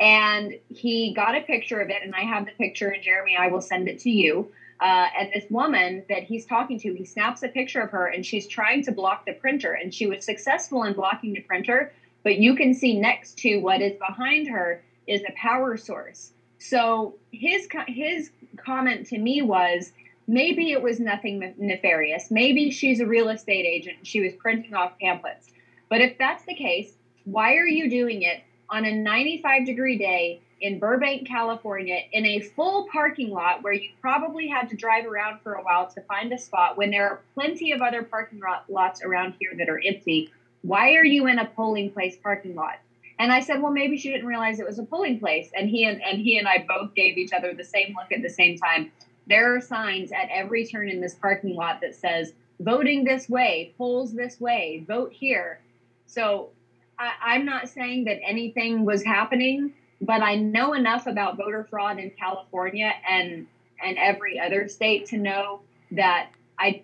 [0.00, 3.48] and he got a picture of it and i have the picture and jeremy i
[3.48, 4.50] will send it to you.
[4.80, 8.24] Uh, and this woman that he's talking to he snaps a picture of her and
[8.24, 9.72] she's trying to block the printer.
[9.72, 11.92] And she was successful in blocking the printer
[12.22, 16.32] but you can see next to what is behind her is a power source.
[16.58, 19.92] So his his comment to me was
[20.26, 22.30] maybe it was nothing nefarious.
[22.30, 25.48] Maybe she's a real estate agent she was printing off pamphlets.
[25.88, 26.92] But if that's the case
[27.24, 32.40] why are you doing it on a 95 degree day in Burbank, California, in a
[32.40, 36.32] full parking lot where you probably had to drive around for a while to find
[36.32, 40.32] a spot when there are plenty of other parking lots around here that are empty.
[40.62, 42.80] Why are you in a polling place parking lot?
[43.20, 45.50] And I said, well, maybe she didn't realize it was a polling place.
[45.56, 48.22] And he and, and he and I both gave each other the same look at
[48.22, 48.92] the same time.
[49.26, 53.74] There are signs at every turn in this parking lot that says voting this way,
[53.76, 55.60] polls this way, vote here.
[56.06, 56.50] So
[56.98, 61.98] I, am not saying that anything was happening, but I know enough about voter fraud
[61.98, 63.46] in California and
[63.82, 65.60] and every other state to know
[65.92, 66.82] that I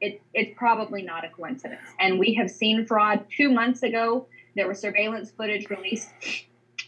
[0.00, 1.88] it, it's probably not a coincidence.
[1.98, 4.26] And we have seen fraud two months ago.
[4.54, 6.10] There was surveillance footage released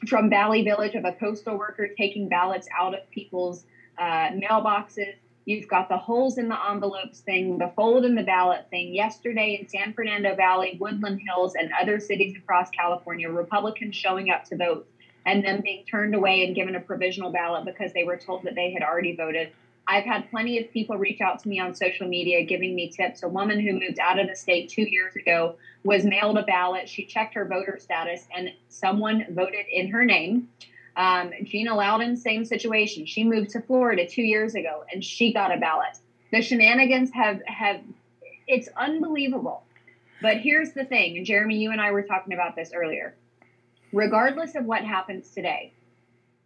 [0.07, 3.65] from Valley Village of a postal worker taking ballots out of people's
[3.99, 5.15] uh, mailboxes.
[5.49, 8.95] You've got the holes in the envelopes thing, the fold in the ballot thing.
[8.95, 14.45] Yesterday in San Fernando Valley, Woodland Hills, and other cities across California, Republicans showing up
[14.45, 14.87] to vote
[15.25, 18.57] and then being turned away and given a provisional ballot because they were told that
[18.57, 19.51] they had already voted.
[19.87, 23.23] I've had plenty of people reach out to me on social media giving me tips.
[23.23, 26.91] A woman who moved out of the state two years ago was mailed a ballot.
[26.91, 30.51] She checked her voter status and someone voted in her name.
[30.97, 33.07] Um, Gina Loudon, same situation.
[33.07, 35.99] She moved to Florida two years ago and she got a ballot.
[36.33, 37.81] The shenanigans have have
[38.47, 39.63] it's unbelievable.
[40.21, 43.15] But here's the thing, and Jeremy, you and I were talking about this earlier.
[43.93, 45.73] Regardless of what happens today,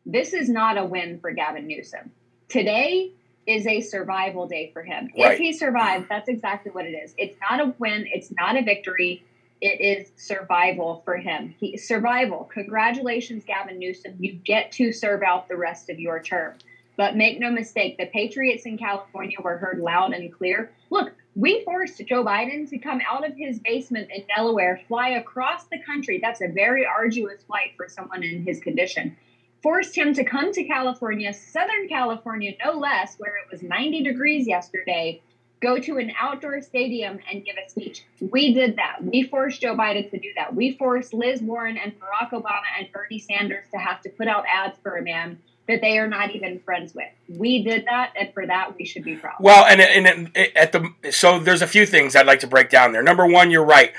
[0.04, 2.10] this is not a win for Gavin Newsom.
[2.48, 3.12] Today
[3.46, 5.08] is a survival day for him.
[5.16, 5.32] Right.
[5.32, 7.14] If he survives, that's exactly what it is.
[7.16, 9.24] It's not a win, it's not a victory
[9.62, 11.54] it is survival for him.
[11.58, 12.50] He survival.
[12.52, 14.16] Congratulations, Gavin Newsom.
[14.18, 16.54] You get to serve out the rest of your term.
[16.96, 20.72] But make no mistake, the Patriots in California were heard loud and clear.
[20.90, 25.64] Look, we forced Joe Biden to come out of his basement in Delaware, fly across
[25.64, 26.18] the country.
[26.20, 29.16] That's a very arduous flight for someone in his condition.
[29.62, 34.48] Forced him to come to California, Southern California, no less, where it was 90 degrees
[34.48, 35.22] yesterday,
[35.62, 38.04] go to an outdoor stadium and give a speech.
[38.20, 39.02] We did that.
[39.02, 40.54] We forced Joe Biden to do that.
[40.54, 44.44] We forced Liz Warren and Barack Obama and Bernie Sanders to have to put out
[44.52, 45.38] ads for a man
[45.68, 47.08] that they are not even friends with.
[47.28, 49.36] We did that, and for that, we should be proud.
[49.38, 52.92] Well, and, and at the so there's a few things I'd like to break down
[52.92, 53.02] there.
[53.02, 53.92] Number one, you're right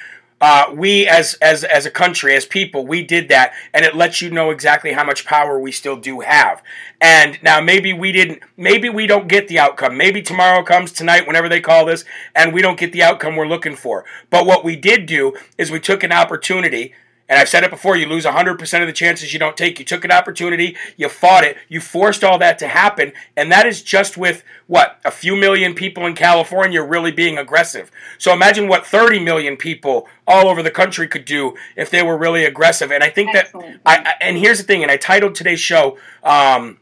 [0.43, 4.21] uh, we as as as a country, as people, we did that, and it lets
[4.21, 6.61] you know exactly how much power we still do have.
[6.99, 9.95] And now maybe we didn't, maybe we don't get the outcome.
[9.95, 12.03] Maybe tomorrow comes tonight, whenever they call this,
[12.35, 14.03] and we don't get the outcome we're looking for.
[14.29, 16.93] But what we did do is we took an opportunity
[17.29, 19.79] and I've said it before, you lose 100% of the chances you don't take.
[19.79, 23.65] You took an opportunity, you fought it, you forced all that to happen, and that
[23.65, 24.99] is just with what?
[25.05, 27.91] A few million people in California really being aggressive.
[28.17, 32.17] So imagine what 30 million people all over the country could do if they were
[32.17, 32.91] really aggressive.
[32.91, 33.83] And I think Excellent.
[33.85, 36.79] that, I, I, and here's the thing, and I titled today's show, um,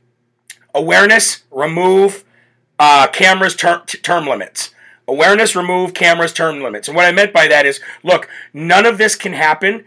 [0.74, 2.24] Awareness, Remove
[2.80, 4.74] uh, Cameras ter- Term Limits.
[5.08, 6.88] Awareness, remove cameras, term limits.
[6.88, 9.84] And what I meant by that is look, none of this can happen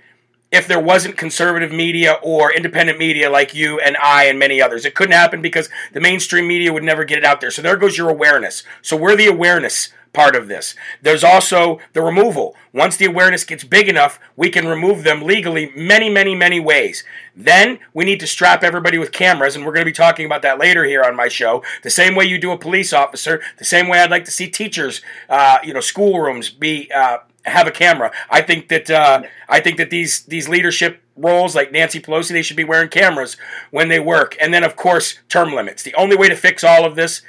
[0.55, 4.85] if there wasn't conservative media or independent media like you and I and many others.
[4.85, 7.51] It couldn't happen because the mainstream media would never get it out there.
[7.51, 8.63] So there goes your awareness.
[8.81, 10.77] So we're the awareness part of this.
[11.03, 12.55] There's also the removal.
[12.73, 17.03] Once the awareness gets big enough, we can remove them legally many, many, many ways.
[17.35, 20.43] Then we need to strap everybody with cameras, and we're going to be talking about
[20.43, 21.65] that later here on my show.
[21.83, 24.49] The same way you do a police officer, the same way I'd like to see
[24.49, 26.91] teachers, uh, you know, schoolrooms be.
[26.93, 28.11] Uh, have a camera.
[28.31, 32.43] I think that uh, I think that these these leadership roles like Nancy Pelosi they
[32.43, 33.37] should be wearing cameras
[33.71, 34.37] when they work.
[34.41, 35.83] And then of course term limits.
[35.83, 37.23] The only way to fix all of this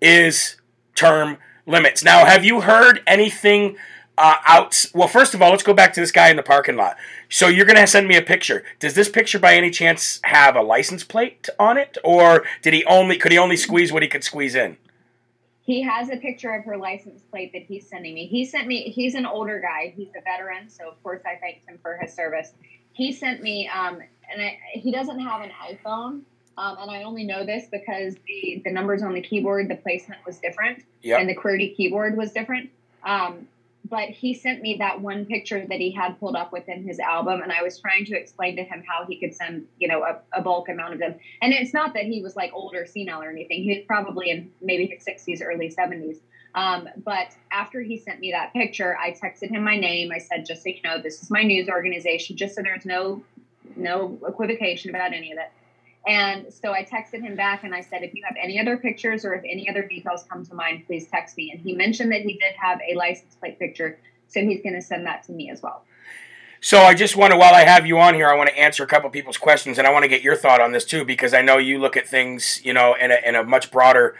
[0.00, 0.56] is
[0.94, 2.04] term limits.
[2.04, 3.76] Now, have you heard anything
[4.18, 4.84] uh, out?
[4.94, 6.96] Well, first of all, let's go back to this guy in the parking lot.
[7.28, 8.62] So you're to send me a picture.
[8.78, 12.84] Does this picture, by any chance, have a license plate on it, or did he
[12.84, 14.76] only could he only squeeze what he could squeeze in?
[15.64, 18.26] He has a picture of her license plate that he's sending me.
[18.26, 18.82] He sent me.
[18.90, 19.92] He's an older guy.
[19.96, 22.52] He's a veteran, so of course I thanked him for his service.
[22.92, 24.00] He sent me, um,
[24.30, 26.22] and I, he doesn't have an iPhone,
[26.58, 30.20] um, and I only know this because the the numbers on the keyboard, the placement
[30.26, 31.20] was different, Yep.
[31.20, 32.70] and the QWERTY keyboard was different.
[33.04, 33.48] Um,
[33.84, 37.42] but he sent me that one picture that he had pulled up within his album,
[37.42, 40.20] and I was trying to explain to him how he could send, you know, a,
[40.32, 41.16] a bulk amount of them.
[41.40, 43.62] And it's not that he was like old or senile or anything.
[43.62, 46.20] He was probably in maybe his sixties, early seventies.
[46.54, 50.10] Um, but after he sent me that picture, I texted him my name.
[50.12, 53.22] I said, just so you know, this is my news organization, just so there's no
[53.74, 55.50] no equivocation about any of it.
[56.06, 59.24] And so I texted him back and I said, if you have any other pictures
[59.24, 61.52] or if any other details come to mind, please text me.
[61.52, 64.82] And he mentioned that he did have a license plate picture, so he's going to
[64.82, 65.84] send that to me as well.
[66.60, 68.84] So I just want to, while I have you on here, I want to answer
[68.84, 71.34] a couple people's questions, and I want to get your thought on this too, because
[71.34, 74.16] I know you look at things, you know, in a, in a much broader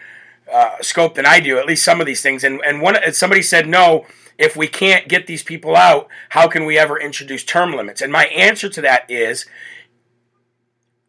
[0.52, 1.58] uh, scope than I do.
[1.58, 2.42] At least some of these things.
[2.42, 4.06] And and one somebody said, no,
[4.38, 8.02] if we can't get these people out, how can we ever introduce term limits?
[8.02, 9.46] And my answer to that is,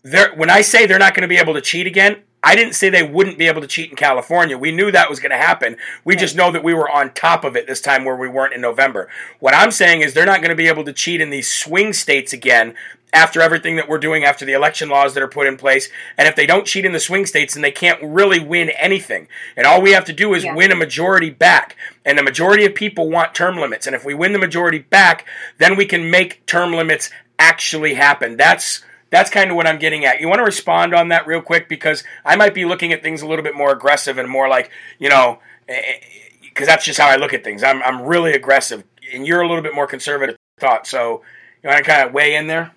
[0.04, 2.74] they're, when I say they're not going to be able to cheat again, I didn't
[2.74, 4.58] say they wouldn't be able to cheat in California.
[4.58, 5.78] We knew that was going to happen.
[6.04, 8.54] We just know that we were on top of it this time where we weren't
[8.54, 9.08] in November.
[9.40, 11.94] What I'm saying is they're not going to be able to cheat in these swing
[11.94, 12.76] states again
[13.14, 15.88] after everything that we're doing after the election laws that are put in place.
[16.18, 19.28] And if they don't cheat in the swing states, then they can't really win anything.
[19.56, 20.54] And all we have to do is Yeah.
[20.54, 21.78] win a majority back.
[22.04, 23.88] And the majority of people want term limits.
[23.88, 25.26] And if we win the majority back,
[25.60, 28.36] then we can make term limits actually happen.
[28.36, 28.84] That's
[29.14, 30.20] that's kind of what I'm getting at.
[30.20, 33.22] You want to respond on that real quick because I might be looking at things
[33.22, 35.38] a little bit more aggressive and more like, you know,
[36.42, 37.62] because that's just how I look at things.
[37.62, 38.84] I'm I'm really aggressive,
[39.14, 40.88] and you're a little bit more conservative thought.
[40.88, 41.22] So
[41.62, 42.72] you want to kind of weigh in there?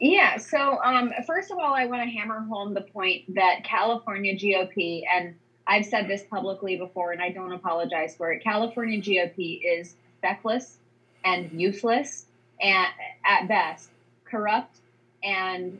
[0.00, 0.36] Yeah.
[0.38, 5.04] So, um, first of all, I want to hammer home the point that California GOP,
[5.14, 5.36] and
[5.68, 8.42] I've said this publicly before, and I don't apologize for it.
[8.42, 10.78] California GOP is feckless
[11.24, 12.26] and useless,
[12.60, 12.88] and
[13.24, 13.90] at best,
[14.24, 14.80] corrupt
[15.22, 15.78] and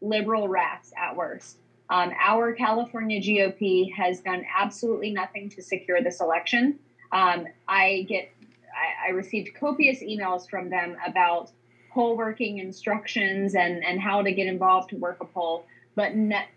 [0.00, 1.56] liberal rats at worst.
[1.90, 6.78] Um, our California GOP has done absolutely nothing to secure this election.
[7.12, 8.32] Um, I get,
[8.74, 11.50] I, I received copious emails from them about
[11.92, 16.12] poll working instructions and, and how to get involved to work a poll, but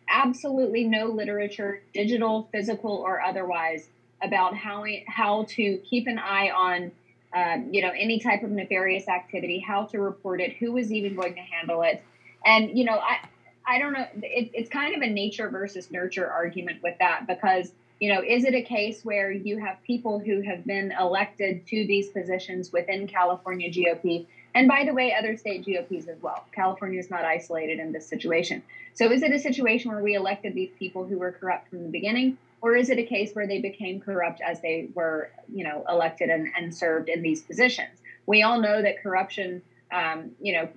[0.10, 3.90] absolutely no literature, digital, physical, or otherwise,
[4.22, 6.92] about how how to keep an eye on
[7.36, 11.16] um, you know any type of nefarious activity, how to report it, who is even
[11.16, 12.02] going to handle it,
[12.46, 13.28] and you know I
[13.68, 17.72] I don't know it, it's kind of a nature versus nurture argument with that because
[18.00, 21.88] you know is it a case where you have people who have been elected to
[21.88, 26.46] these positions within California GOP and by the way, other state GOPs as well.
[26.54, 28.64] California is not isolated in this situation.
[28.94, 31.90] So, is it a situation where we elected these people who were corrupt from the
[31.90, 35.84] beginning, or is it a case where they became corrupt as they were, you know,
[35.90, 38.00] elected and, and served in these positions?
[38.28, 39.62] We all know that corruption,
[39.92, 40.68] um, you know,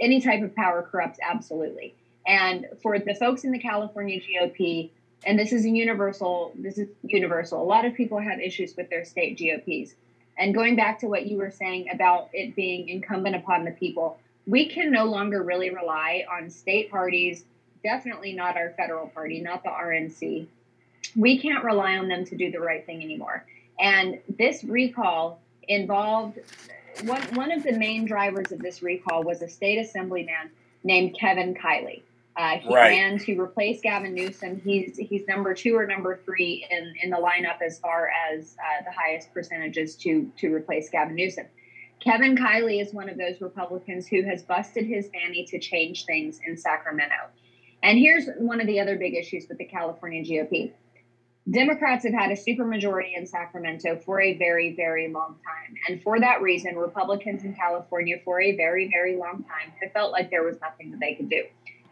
[0.00, 1.94] any type of power corrupts absolutely.
[2.26, 4.90] And for the folks in the California GOP,
[5.24, 7.62] and this is a universal, this is universal.
[7.62, 9.94] A lot of people have issues with their state GOPs.
[10.36, 14.18] And going back to what you were saying about it being incumbent upon the people,
[14.46, 17.44] we can no longer really rely on state parties,
[17.82, 20.46] definitely not our federal party, not the RNC.
[21.16, 23.44] We can't rely on them to do the right thing anymore.
[23.80, 26.38] And this recall involved
[27.04, 30.50] one, one of the main drivers of this recall was a state assemblyman
[30.84, 32.02] named Kevin Kiley.
[32.36, 32.90] Uh, he Right.
[32.90, 34.60] ran to replace Gavin Newsom.
[34.64, 38.84] He's he's number two or number three in, in the lineup as far as uh,
[38.84, 41.46] the highest percentages to to replace Gavin Newsom.
[42.00, 46.40] Kevin Kiley is one of those Republicans who has busted his fanny to change things
[46.46, 47.16] in Sacramento.
[47.82, 50.70] And here's one of the other big issues with the California GOP.
[51.50, 55.76] Democrats have had a supermajority in Sacramento for a very, very long time.
[55.88, 60.12] And for that reason, Republicans in California for a very, very long time have felt
[60.12, 61.44] like there was nothing that they could do.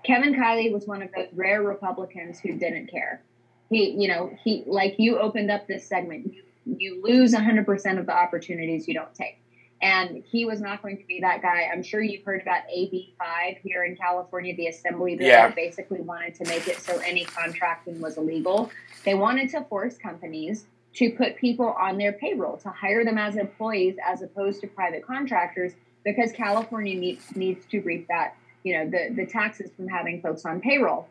[0.05, 3.23] Kevin Kiley was one of those rare Republicans who didn't care.
[3.71, 8.07] He, you know, he, like you opened up this segment, you, you lose 100% of
[8.07, 9.39] the opportunities you don't take.
[9.83, 11.69] And he was not going to be that guy.
[11.71, 15.49] I'm sure you've heard about AB5 here in California, the assembly bill Yeah.
[15.49, 18.71] that basically wanted to make it so any contracting was illegal.
[19.05, 23.37] They wanted to force companies to put people on their payroll, to hire them as
[23.37, 25.73] employees as opposed to private contractors,
[26.05, 30.47] because California needs, needs to reap that, you know, the, the taxes from having folks
[30.47, 31.07] on payroll.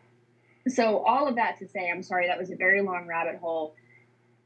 [0.68, 3.76] So all of that to say, I'm sorry, that was a very long rabbit hole.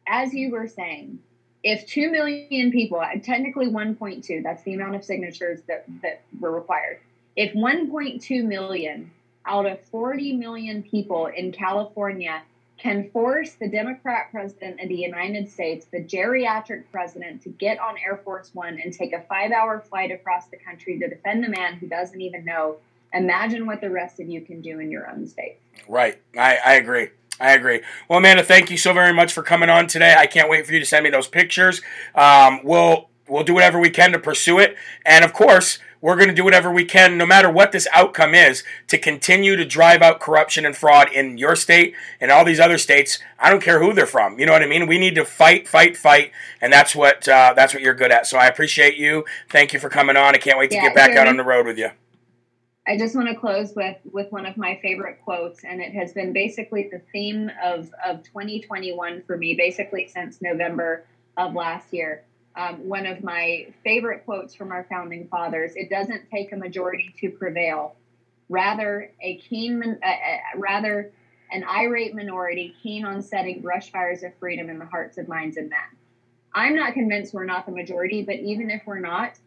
[0.06, 1.20] As you were saying,
[1.64, 6.52] if 2 million people, uh, technically 1.2, that's the amount of signatures that, that were
[6.52, 7.00] required.
[7.36, 9.12] If 1.2 million
[9.46, 12.42] out of 40 million people in California
[12.78, 17.96] can force the Democrat president of the United States, the geriatric president, to get on
[17.98, 21.50] Air Force One and take a five hour flight across the country to defend the
[21.50, 22.78] man who doesn't even know,
[23.14, 25.58] imagine what the rest of you can do in your own state.
[25.90, 26.22] Right.
[26.38, 27.10] I, I agree.
[27.40, 27.82] I agree.
[28.10, 30.16] Well, Amanda, thank you so very much for coming on today.
[30.18, 31.82] I can't wait for you to send me those pictures.
[32.14, 34.76] Um, we'll we'll do whatever we can to pursue it,
[35.06, 38.34] and of course, we're going to do whatever we can, no matter what this outcome
[38.34, 42.60] is, to continue to drive out corruption and fraud in your state and all these
[42.60, 43.20] other states.
[43.38, 44.40] I don't care who they're from.
[44.40, 44.88] You know what I mean?
[44.88, 46.32] We need to fight, fight, fight,
[46.62, 48.28] and that's what uh, that's what you're good at.
[48.28, 49.26] So I appreciate you.
[49.50, 50.36] Thank you for coming on.
[50.36, 51.92] I can't wait to Yeah, get back out on the road with you.
[52.88, 56.14] I just want to close with with one of my favorite quotes, and it has
[56.14, 61.06] been basically the theme of of 2021 for me, basically since November
[61.38, 62.24] of last year.
[62.56, 67.14] Um, one of my favorite quotes from our founding fathers: "It doesn't take a majority
[67.20, 67.96] to prevail,
[68.50, 70.14] rather a keen, uh,
[70.56, 71.12] rather
[71.52, 75.58] an irate minority keen on setting brush fires of freedom in the hearts of minds
[75.58, 75.80] of men."
[76.54, 79.38] I'm not convinced we're not the majority, but even if we're not,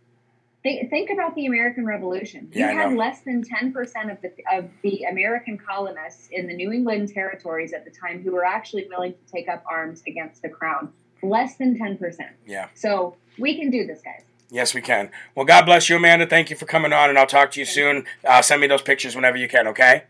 [0.62, 2.48] Think, think about the American Revolution.
[2.52, 3.74] You Yeah, had less than 10%
[4.12, 8.30] of the, of the American colonists in the New England territories at the time who
[8.32, 10.92] were actually willing to take up arms against the crown.
[11.22, 12.16] Less than 10%.
[12.46, 12.68] Yeah.
[12.74, 14.22] So we can do this, guys.
[14.50, 15.10] Yes, we can.
[15.34, 16.26] Well, God bless you, Amanda.
[16.26, 18.04] Thank you for coming on, and I'll talk to you soon.
[18.24, 20.04] Uh, send me those pictures whenever you can, okay?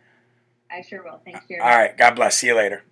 [0.70, 1.20] I sure will.
[1.24, 1.64] Thanks, Jeremy.
[1.64, 1.96] All right.
[1.96, 2.36] God bless.
[2.38, 2.82] See you later.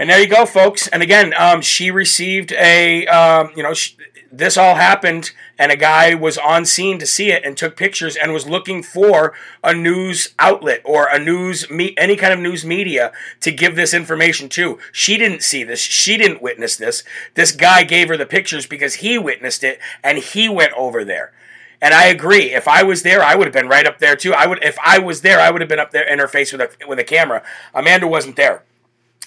[0.00, 0.88] And there you go, folks.
[0.88, 3.96] And again, um, she received a, um, you know, sh-
[4.32, 8.16] this all happened, and a guy was on scene to see it and took pictures
[8.16, 12.64] and was looking for a news outlet or a news me- any kind of news
[12.64, 14.78] media to give this information to.
[14.90, 15.80] She didn't see this.
[15.80, 17.04] She didn't witness this.
[17.34, 21.34] This guy gave her the pictures because he witnessed it and he went over there.
[21.82, 22.54] And I agree.
[22.54, 24.32] If I was there, I would have been right up there too.
[24.32, 26.52] I would, if I was there, I would have been up there in her face
[26.52, 27.42] with a with a camera.
[27.74, 28.64] Amanda wasn't there.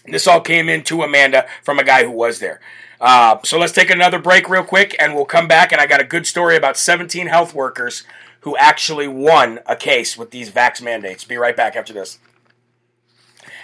[0.05, 2.59] This all came in to Amanda from a guy who was there.
[2.99, 5.71] Uh, so let's take another break real quick, and we'll come back.
[5.71, 8.03] And I got a good story about 17 health workers
[8.41, 11.23] who actually won a case with these vax mandates.
[11.23, 12.19] Be right back after this.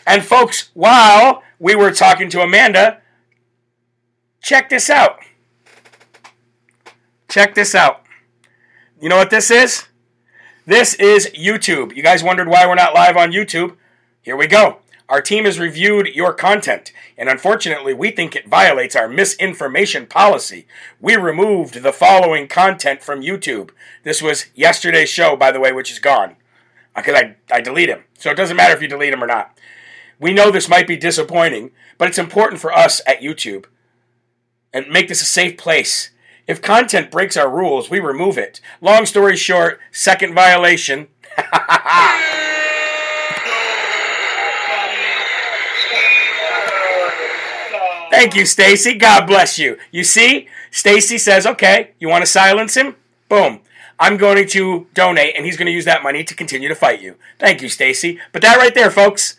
[0.08, 3.02] And folks, while we were talking to Amanda,
[4.42, 5.20] check this out.
[7.28, 8.04] Check this out.
[9.00, 9.88] You know what this is?
[10.66, 11.96] This is YouTube.
[11.96, 13.76] You guys wondered why we're not live on YouTube?
[14.22, 14.80] Here we go.
[15.10, 20.68] Our team has reviewed your content, and unfortunately, we think it violates our misinformation policy.
[21.02, 23.72] We removed the following content from YouTube.
[24.04, 26.36] This was yesterday's show, by the way, which is gone.
[26.96, 28.04] Uh, because I, I delete him.
[28.20, 29.58] So it doesn't matter if you delete him or not.
[30.20, 33.66] We know this might be disappointing, but it's important for us at YouTube
[34.72, 36.12] and make this a safe place.
[36.46, 38.62] If content breaks our rules, we remove it.
[38.80, 41.08] Long story short, second violation.
[48.20, 48.96] Thank you, Stacy.
[48.96, 49.78] God bless you.
[49.92, 52.98] You see, Stacy says, "Okay, you want to silence him?
[53.30, 53.62] Boom.
[53.98, 57.02] I'm going to donate, and he's going to use that money to continue to fight
[57.02, 57.16] you.
[57.40, 58.20] Thank you, Stacy.
[58.34, 59.38] But that right there, folks,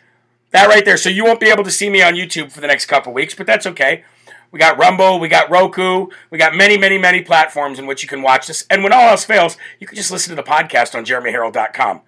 [0.53, 0.97] that right there.
[0.97, 3.35] So you won't be able to see me on YouTube for the next couple weeks,
[3.35, 4.03] but that's okay.
[4.51, 8.09] We got Rumble, we got Roku, we got many, many, many platforms in which you
[8.09, 8.65] can watch this.
[8.71, 12.01] And when all else fails, you can just listen to the podcast on jeremyherrell.com.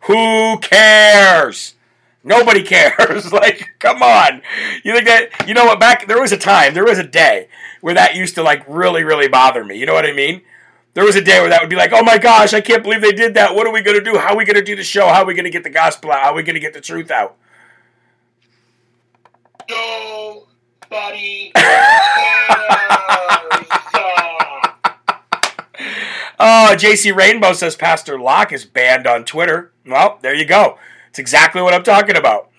[0.00, 1.75] Who cares?
[2.26, 3.32] Nobody cares.
[3.32, 4.42] like, come on.
[4.82, 7.48] You think that, you know what, back, there was a time, there was a day
[7.80, 9.78] where that used to, like, really, really bother me.
[9.78, 10.42] You know what I mean?
[10.94, 13.00] There was a day where that would be like, oh my gosh, I can't believe
[13.00, 13.54] they did that.
[13.54, 14.18] What are we going to do?
[14.18, 15.06] How are we going to do the show?
[15.06, 16.22] How are we going to get the gospel out?
[16.22, 17.36] How are we going to get the truth out?
[19.68, 21.66] Nobody cares.
[26.38, 29.72] Oh, JC Rainbow says Pastor Locke is banned on Twitter.
[29.86, 30.78] Well, there you go.
[31.16, 32.50] It's exactly what I'm talking about.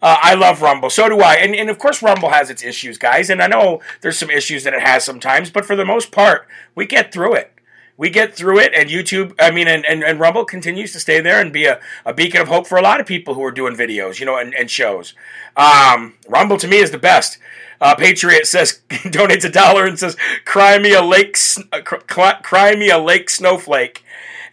[0.00, 0.88] Uh, I love Rumble.
[0.88, 1.34] So do I.
[1.34, 3.28] And, and of course, Rumble has its issues, guys.
[3.28, 6.46] And I know there's some issues that it has sometimes, but for the most part,
[6.76, 7.52] we get through it.
[7.96, 11.20] We get through it, and YouTube, I mean, and, and, and Rumble continues to stay
[11.20, 13.52] there and be a, a beacon of hope for a lot of people who are
[13.52, 15.14] doing videos, you know, and, and shows.
[15.56, 17.38] Um, Rumble to me is the best.
[17.80, 21.36] Uh, Patriot says donates a dollar and says, "Cry me a lake,
[21.72, 24.03] uh, cry me a lake snowflake."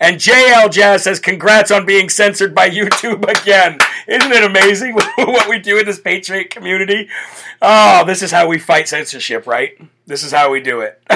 [0.01, 3.77] And JL Jazz says, Congrats on being censored by YouTube again.
[4.07, 7.07] Isn't it amazing what we do in this Patriot community?
[7.61, 9.79] Oh, this is how we fight censorship, right?
[10.07, 10.99] This is how we do it.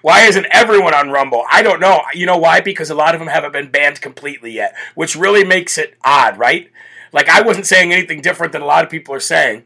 [0.00, 1.44] why isn't everyone on Rumble?
[1.52, 2.00] I don't know.
[2.14, 2.62] You know why?
[2.62, 6.38] Because a lot of them haven't been banned completely yet, which really makes it odd,
[6.38, 6.70] right?
[7.12, 9.64] Like, I wasn't saying anything different than a lot of people are saying.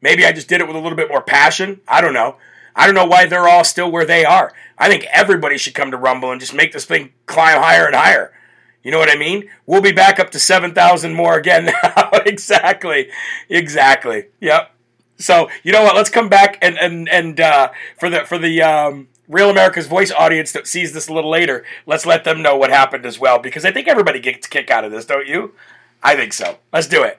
[0.00, 1.80] Maybe I just did it with a little bit more passion.
[1.88, 2.36] I don't know.
[2.78, 4.52] I don't know why they're all still where they are.
[4.78, 7.94] I think everybody should come to Rumble and just make this thing climb higher and
[7.94, 8.32] higher.
[8.84, 9.50] You know what I mean?
[9.66, 11.64] We'll be back up to 7,000 more again
[11.96, 12.10] now.
[12.24, 13.08] exactly.
[13.48, 14.26] Exactly.
[14.40, 14.70] Yep.
[15.18, 15.96] So, you know what?
[15.96, 20.12] Let's come back and and and uh, for the for the um, Real America's Voice
[20.12, 23.40] audience that sees this a little later, let's let them know what happened as well
[23.40, 25.54] because I think everybody gets a kick out of this, don't you?
[26.04, 26.58] I think so.
[26.72, 27.18] Let's do it.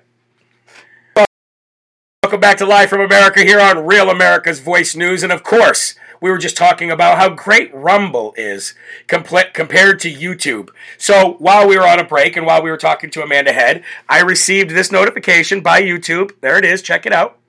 [2.29, 5.23] Welcome back to Live from America here on Real America's Voice News.
[5.23, 8.75] And of course, we were just talking about how great Rumble is
[9.07, 10.69] compl- compared to YouTube.
[10.99, 13.83] So while we were on a break and while we were talking to Amanda Head,
[14.07, 16.33] I received this notification by YouTube.
[16.39, 17.39] There it is, check it out.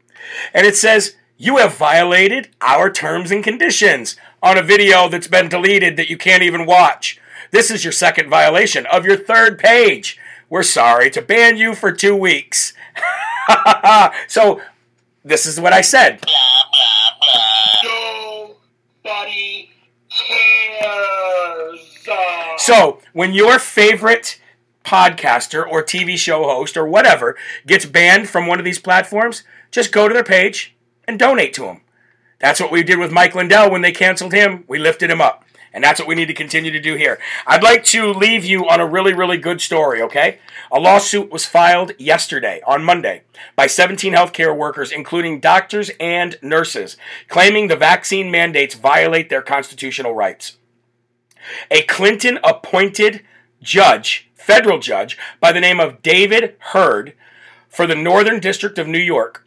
[0.54, 5.50] And it says, You have violated our terms and conditions on a video that's been
[5.50, 7.20] deleted that you can't even watch.
[7.50, 10.18] This is your second violation of your third page.
[10.48, 12.72] We're sorry to ban you for two weeks.
[14.28, 14.60] so
[15.24, 16.20] this is what I said.
[16.20, 16.32] Blah,
[16.72, 17.12] blah,
[17.82, 18.54] blah.
[19.04, 19.70] Nobody
[20.08, 21.80] cares.
[22.58, 24.40] So, when your favorite
[24.84, 29.92] podcaster or TV show host or whatever gets banned from one of these platforms, just
[29.92, 30.74] go to their page
[31.06, 31.82] and donate to them.
[32.38, 34.64] That's what we did with Mike Lindell when they canceled him.
[34.66, 35.44] We lifted him up.
[35.72, 37.18] And that's what we need to continue to do here.
[37.46, 40.38] I'd like to leave you on a really, really good story, okay?
[40.72, 43.22] A lawsuit was filed yesterday, on Monday,
[43.54, 46.96] by 17 healthcare workers, including doctors and nurses,
[47.28, 50.56] claiming the vaccine mandates violate their constitutional rights.
[51.70, 53.22] A Clinton appointed
[53.62, 57.14] judge, federal judge, by the name of David Hurd
[57.68, 59.46] for the Northern District of New York,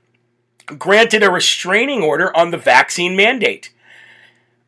[0.65, 3.72] granted a restraining order on the vaccine mandate.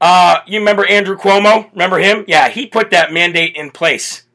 [0.01, 1.71] Uh, you remember Andrew Cuomo?
[1.71, 2.25] Remember him?
[2.27, 4.25] Yeah, he put that mandate in place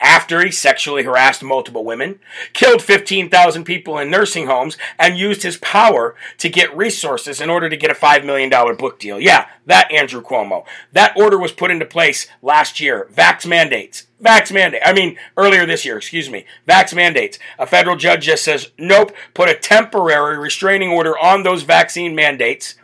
[0.00, 2.20] after he sexually harassed multiple women,
[2.52, 7.68] killed 15,000 people in nursing homes, and used his power to get resources in order
[7.68, 9.18] to get a $5 million book deal.
[9.20, 10.64] Yeah, that Andrew Cuomo.
[10.92, 13.08] That order was put into place last year.
[13.12, 14.06] Vax mandates.
[14.22, 14.82] Vax mandate.
[14.84, 16.44] I mean, earlier this year, excuse me.
[16.68, 17.38] Vax mandates.
[17.58, 22.76] A federal judge just says, nope, put a temporary restraining order on those vaccine mandates.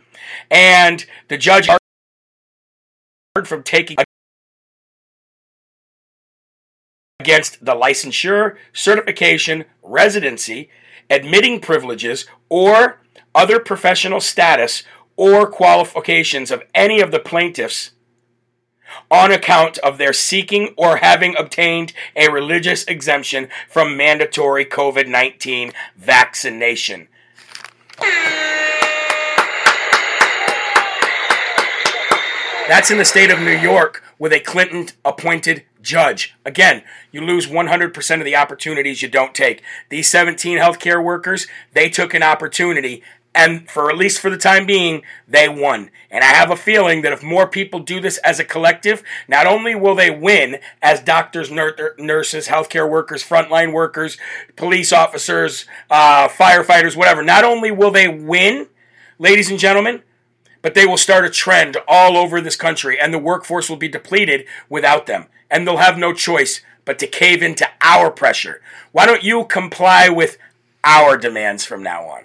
[0.51, 1.69] And the judge
[3.43, 3.97] from taking
[7.19, 10.69] against the licensure, certification, residency,
[11.09, 13.01] admitting privileges, or
[13.33, 14.83] other professional status
[15.17, 17.91] or qualifications of any of the plaintiffs
[19.11, 25.73] on account of their seeking or having obtained a religious exemption from mandatory COVID 19
[25.97, 27.09] vaccination.
[32.67, 36.35] That's in the state of New York with a Clinton appointed judge.
[36.43, 39.61] Again, you lose 100% of the opportunities you don't take.
[39.89, 43.03] These 17 healthcare workers, they took an opportunity
[43.35, 45.91] and for at least for the time being, they won.
[46.09, 49.45] And I have a feeling that if more people do this as a collective, not
[49.45, 54.17] only will they win as doctors, nurses, healthcare workers, frontline workers,
[54.55, 58.67] police officers, uh, firefighters, whatever, not only will they win,
[59.19, 60.01] ladies and gentlemen,
[60.65, 63.87] but they will start a trend all over this country, and the workforce will be
[63.87, 65.27] depleted without them.
[65.47, 68.63] And they'll have no choice but to cave into our pressure.
[68.91, 70.39] Why don't you comply with
[70.83, 72.23] our demands from now on?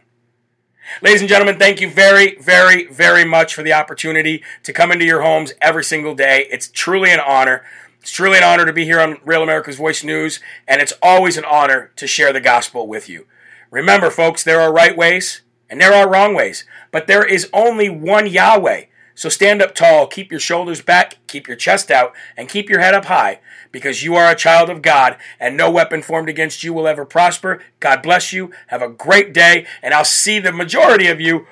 [1.02, 5.04] Ladies and gentlemen, thank you very, very, very much for the opportunity to come into
[5.04, 6.46] your homes every single day.
[6.50, 7.62] It's truly an honor.
[8.00, 11.36] It's truly an honor to be here on Real America's Voice News, and it's always
[11.36, 13.26] an honor to share the gospel with you.
[13.70, 17.88] Remember, folks, there are right ways and there are wrong ways, but there is only
[17.88, 18.84] one Yahweh.
[19.14, 22.80] So stand up tall, keep your shoulders back, keep your chest out, and keep your
[22.80, 23.40] head up high,
[23.70, 27.04] because you are a child of God, and no weapon formed against you will ever
[27.04, 27.62] prosper.
[27.80, 28.50] God bless you.
[28.68, 31.46] Have a great day, and I'll see the majority of you.